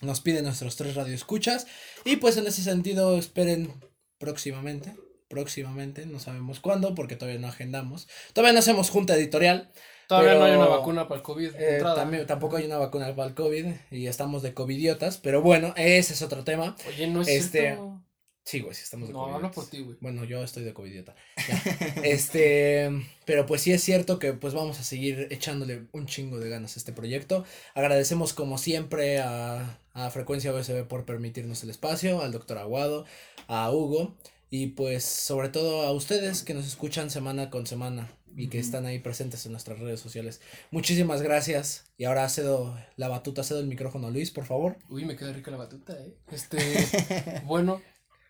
[0.00, 1.66] nos piden nuestros tres radioescuchas
[2.04, 3.72] y pues en ese sentido esperen
[4.18, 4.94] próximamente.
[5.28, 8.06] Próximamente, no sabemos cuándo, porque todavía no agendamos.
[8.32, 9.72] Todavía no hacemos junta editorial.
[10.08, 11.54] Todavía no hay una vacuna para el COVID.
[11.58, 15.18] Eh, también, tampoco hay una vacuna para el COVID y estamos de covidiotas.
[15.18, 16.76] Pero bueno, ese es otro tema.
[16.88, 18.02] Oye, no es este, cierto.
[18.44, 19.96] Sí, güey, sí estamos de No, hablo por ti, güey.
[20.00, 21.16] Bueno, yo estoy de covidiota.
[21.48, 22.02] Ya.
[22.04, 22.90] este,
[23.24, 26.76] pero pues sí es cierto que pues vamos a seguir echándole un chingo de ganas
[26.76, 27.44] a este proyecto.
[27.74, 33.04] Agradecemos como siempre a, a Frecuencia USB por permitirnos el espacio, al doctor Aguado,
[33.48, 34.14] a Hugo
[34.48, 38.84] y pues sobre todo a ustedes que nos escuchan semana con semana y que están
[38.84, 40.42] ahí presentes en nuestras redes sociales.
[40.70, 44.76] Muchísimas gracias y ahora cedo la batuta, cedo el micrófono a Luis, por favor.
[44.90, 46.14] Uy, me queda rica la batuta, eh.
[46.30, 46.58] Este,
[47.46, 47.80] bueno,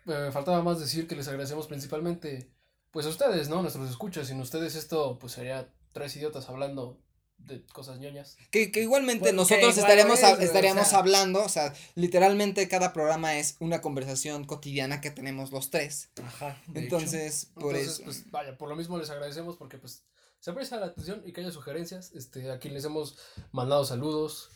[0.06, 2.48] eh, faltaba más decir que les agradecemos principalmente,
[2.92, 3.60] pues a ustedes, ¿no?
[3.62, 4.28] Nuestros escuchas.
[4.28, 7.02] Sin ustedes esto, pues sería tres idiotas hablando
[7.38, 8.36] de cosas ñoñas.
[8.50, 10.98] Que, que igualmente Pues, que nosotros igual estaríamos, es, a- güey, o estaríamos sea.
[10.98, 16.10] hablando, o sea, literalmente cada programa es una conversación cotidiana que tenemos los tres.
[16.22, 16.60] Ajá.
[16.68, 16.78] hecho.
[16.78, 18.04] Entonces, por Entonces, eso.
[18.04, 20.04] pues vaya, por lo mismo les agradecemos porque pues
[20.40, 22.12] se aprecia la atención y que haya sugerencias.
[22.14, 23.16] Este, a quien les hemos
[23.52, 24.50] mandado saludos.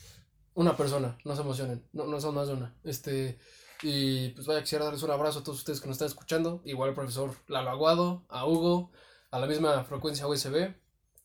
[0.54, 2.74] Una persona, no se emocionen, no, no son más de una.
[2.82, 3.38] Este,
[3.82, 6.60] y pues vaya, quisiera darles un abrazo a todos ustedes que nos están escuchando.
[6.64, 8.90] Igual al profesor Lalo Aguado, a Hugo,
[9.30, 10.74] a la misma frecuencia USB.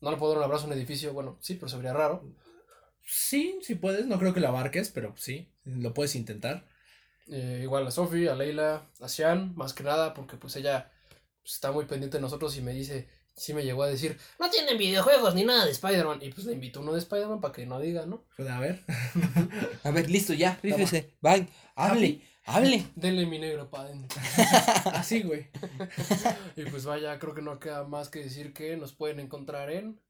[0.00, 2.24] No le puedo dar un abrazo en un edificio, bueno, sí, pero se vería raro.
[3.04, 6.66] Sí, sí puedes, no creo que lo abarques, pero sí, lo puedes intentar.
[7.28, 10.90] Eh, igual a Sofi, a Leila, a Sian, más que nada, porque pues ella
[11.42, 14.50] pues, está muy pendiente de nosotros y me dice, sí me llegó a decir, no
[14.50, 16.18] tienen videojuegos ni nada de Spider-Man.
[16.22, 18.24] Y pues le invito uno de Spider-Man para que no diga, ¿no?
[18.36, 18.82] Pues, a ver.
[19.84, 20.56] A ver, listo, ya.
[20.56, 22.84] Fíjese, van, hable, hable.
[22.94, 24.20] Denle mi negro pa' adentro.
[24.92, 25.48] Así, güey.
[26.56, 30.00] Y pues vaya, creo que no queda más que decir que nos pueden encontrar en...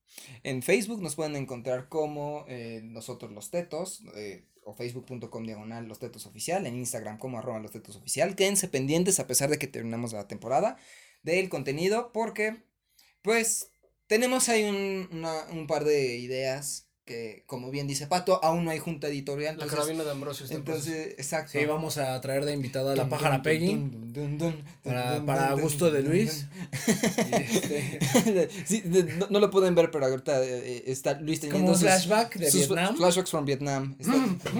[0.44, 5.98] En Facebook nos pueden encontrar como eh, nosotros los tetos, eh, o facebook.com diagonal los
[5.98, 8.34] tetos oficial, en Instagram como arroba los tetos oficial.
[8.36, 10.76] Quédense pendientes a pesar de que terminamos la temporada
[11.22, 12.62] del contenido, porque
[13.22, 13.70] pues
[14.06, 18.70] tenemos ahí un, una- un par de ideas que, como bien dice Pato, aún no
[18.72, 19.56] hay junta editorial.
[19.56, 20.44] La Entonces, carabina de Ambrosio.
[20.44, 21.52] está entonces exacto.
[21.52, 23.80] Sí, vamos a traer de invitada a la pájara Peggy.
[24.82, 26.46] para- para gusto de Luis.
[27.32, 31.78] este, Sí, no, no lo pueden ver, pero ahorita eh, está Luis teniendo como un
[31.80, 32.96] flashback de sus Vietnam.
[32.96, 33.96] Flashbacks from Vietnam.
[34.00, 34.50] Está-.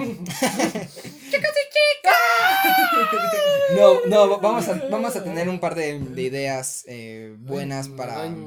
[3.77, 7.89] no, no, va- vamos a, vamos a tener un par de, de ideas eh, buenas
[7.89, 8.15] para.
[8.27, 8.45] en el.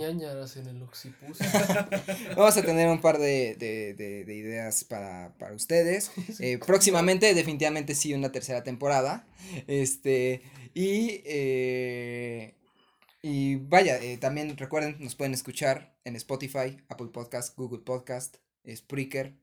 [2.35, 6.11] Vamos a tener un par de, de, de, de ideas para, para ustedes.
[6.39, 9.27] Eh, próximamente, definitivamente sí, una tercera temporada.
[9.67, 10.41] Este.
[10.73, 11.21] Y.
[11.25, 12.55] eh,
[13.21, 18.37] y vaya, también recuerden, nos pueden escuchar en Spotify, Apple Podcast, Google Podcast,
[18.73, 19.35] Spreaker.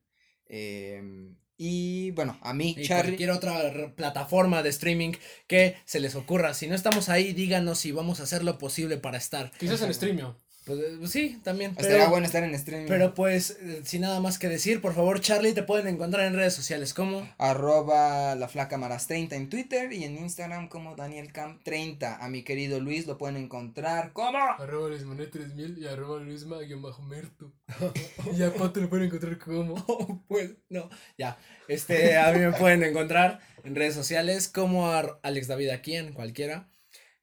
[1.58, 3.12] Y bueno, a mí, Y Charlie.
[3.12, 5.12] cualquier otra plataforma de streaming
[5.46, 6.54] que se les ocurra.
[6.54, 9.50] Si no estamos ahí, díganos si vamos a hacer lo posible para estar.
[9.58, 10.36] Quizás en Streamio.
[10.66, 11.70] Pues, eh, sí, también.
[11.70, 12.88] Estaría Pero, bueno estar en streaming.
[12.88, 16.34] pero pues, eh, sin nada más que decir, por favor, Charlie, te pueden encontrar en
[16.34, 22.18] redes sociales como Arroba la flaca maras 30 en Twitter y en Instagram como DanielCam30.
[22.20, 24.36] A mi querido Luis lo pueden encontrar como.
[24.36, 27.52] Arroba Luismané 3000 y arroba Luisma guion bajo Merto.
[28.36, 30.24] y a Pato lo pueden encontrar como...
[30.28, 31.38] pues no, ya.
[31.68, 36.68] Este, a mí me pueden encontrar en redes sociales como Alex David aquí en cualquiera.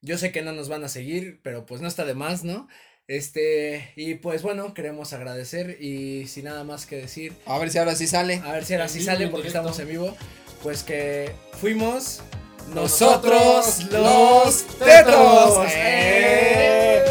[0.02, 2.70] Yo sé que no nos van a seguir, pero pues no está de más, ¿no?
[3.08, 7.78] Este, y pues bueno, queremos agradecer y sin nada más que decir, A ver si
[7.78, 8.42] ahora sí sale.
[8.46, 9.60] a ver si ahora En sí vivo sale porque directo.
[9.70, 10.18] estamos en vivo,
[10.64, 12.22] pues que fuimos
[12.74, 15.68] Nosotros los tetos.
[15.76, 17.04] ¡Eh!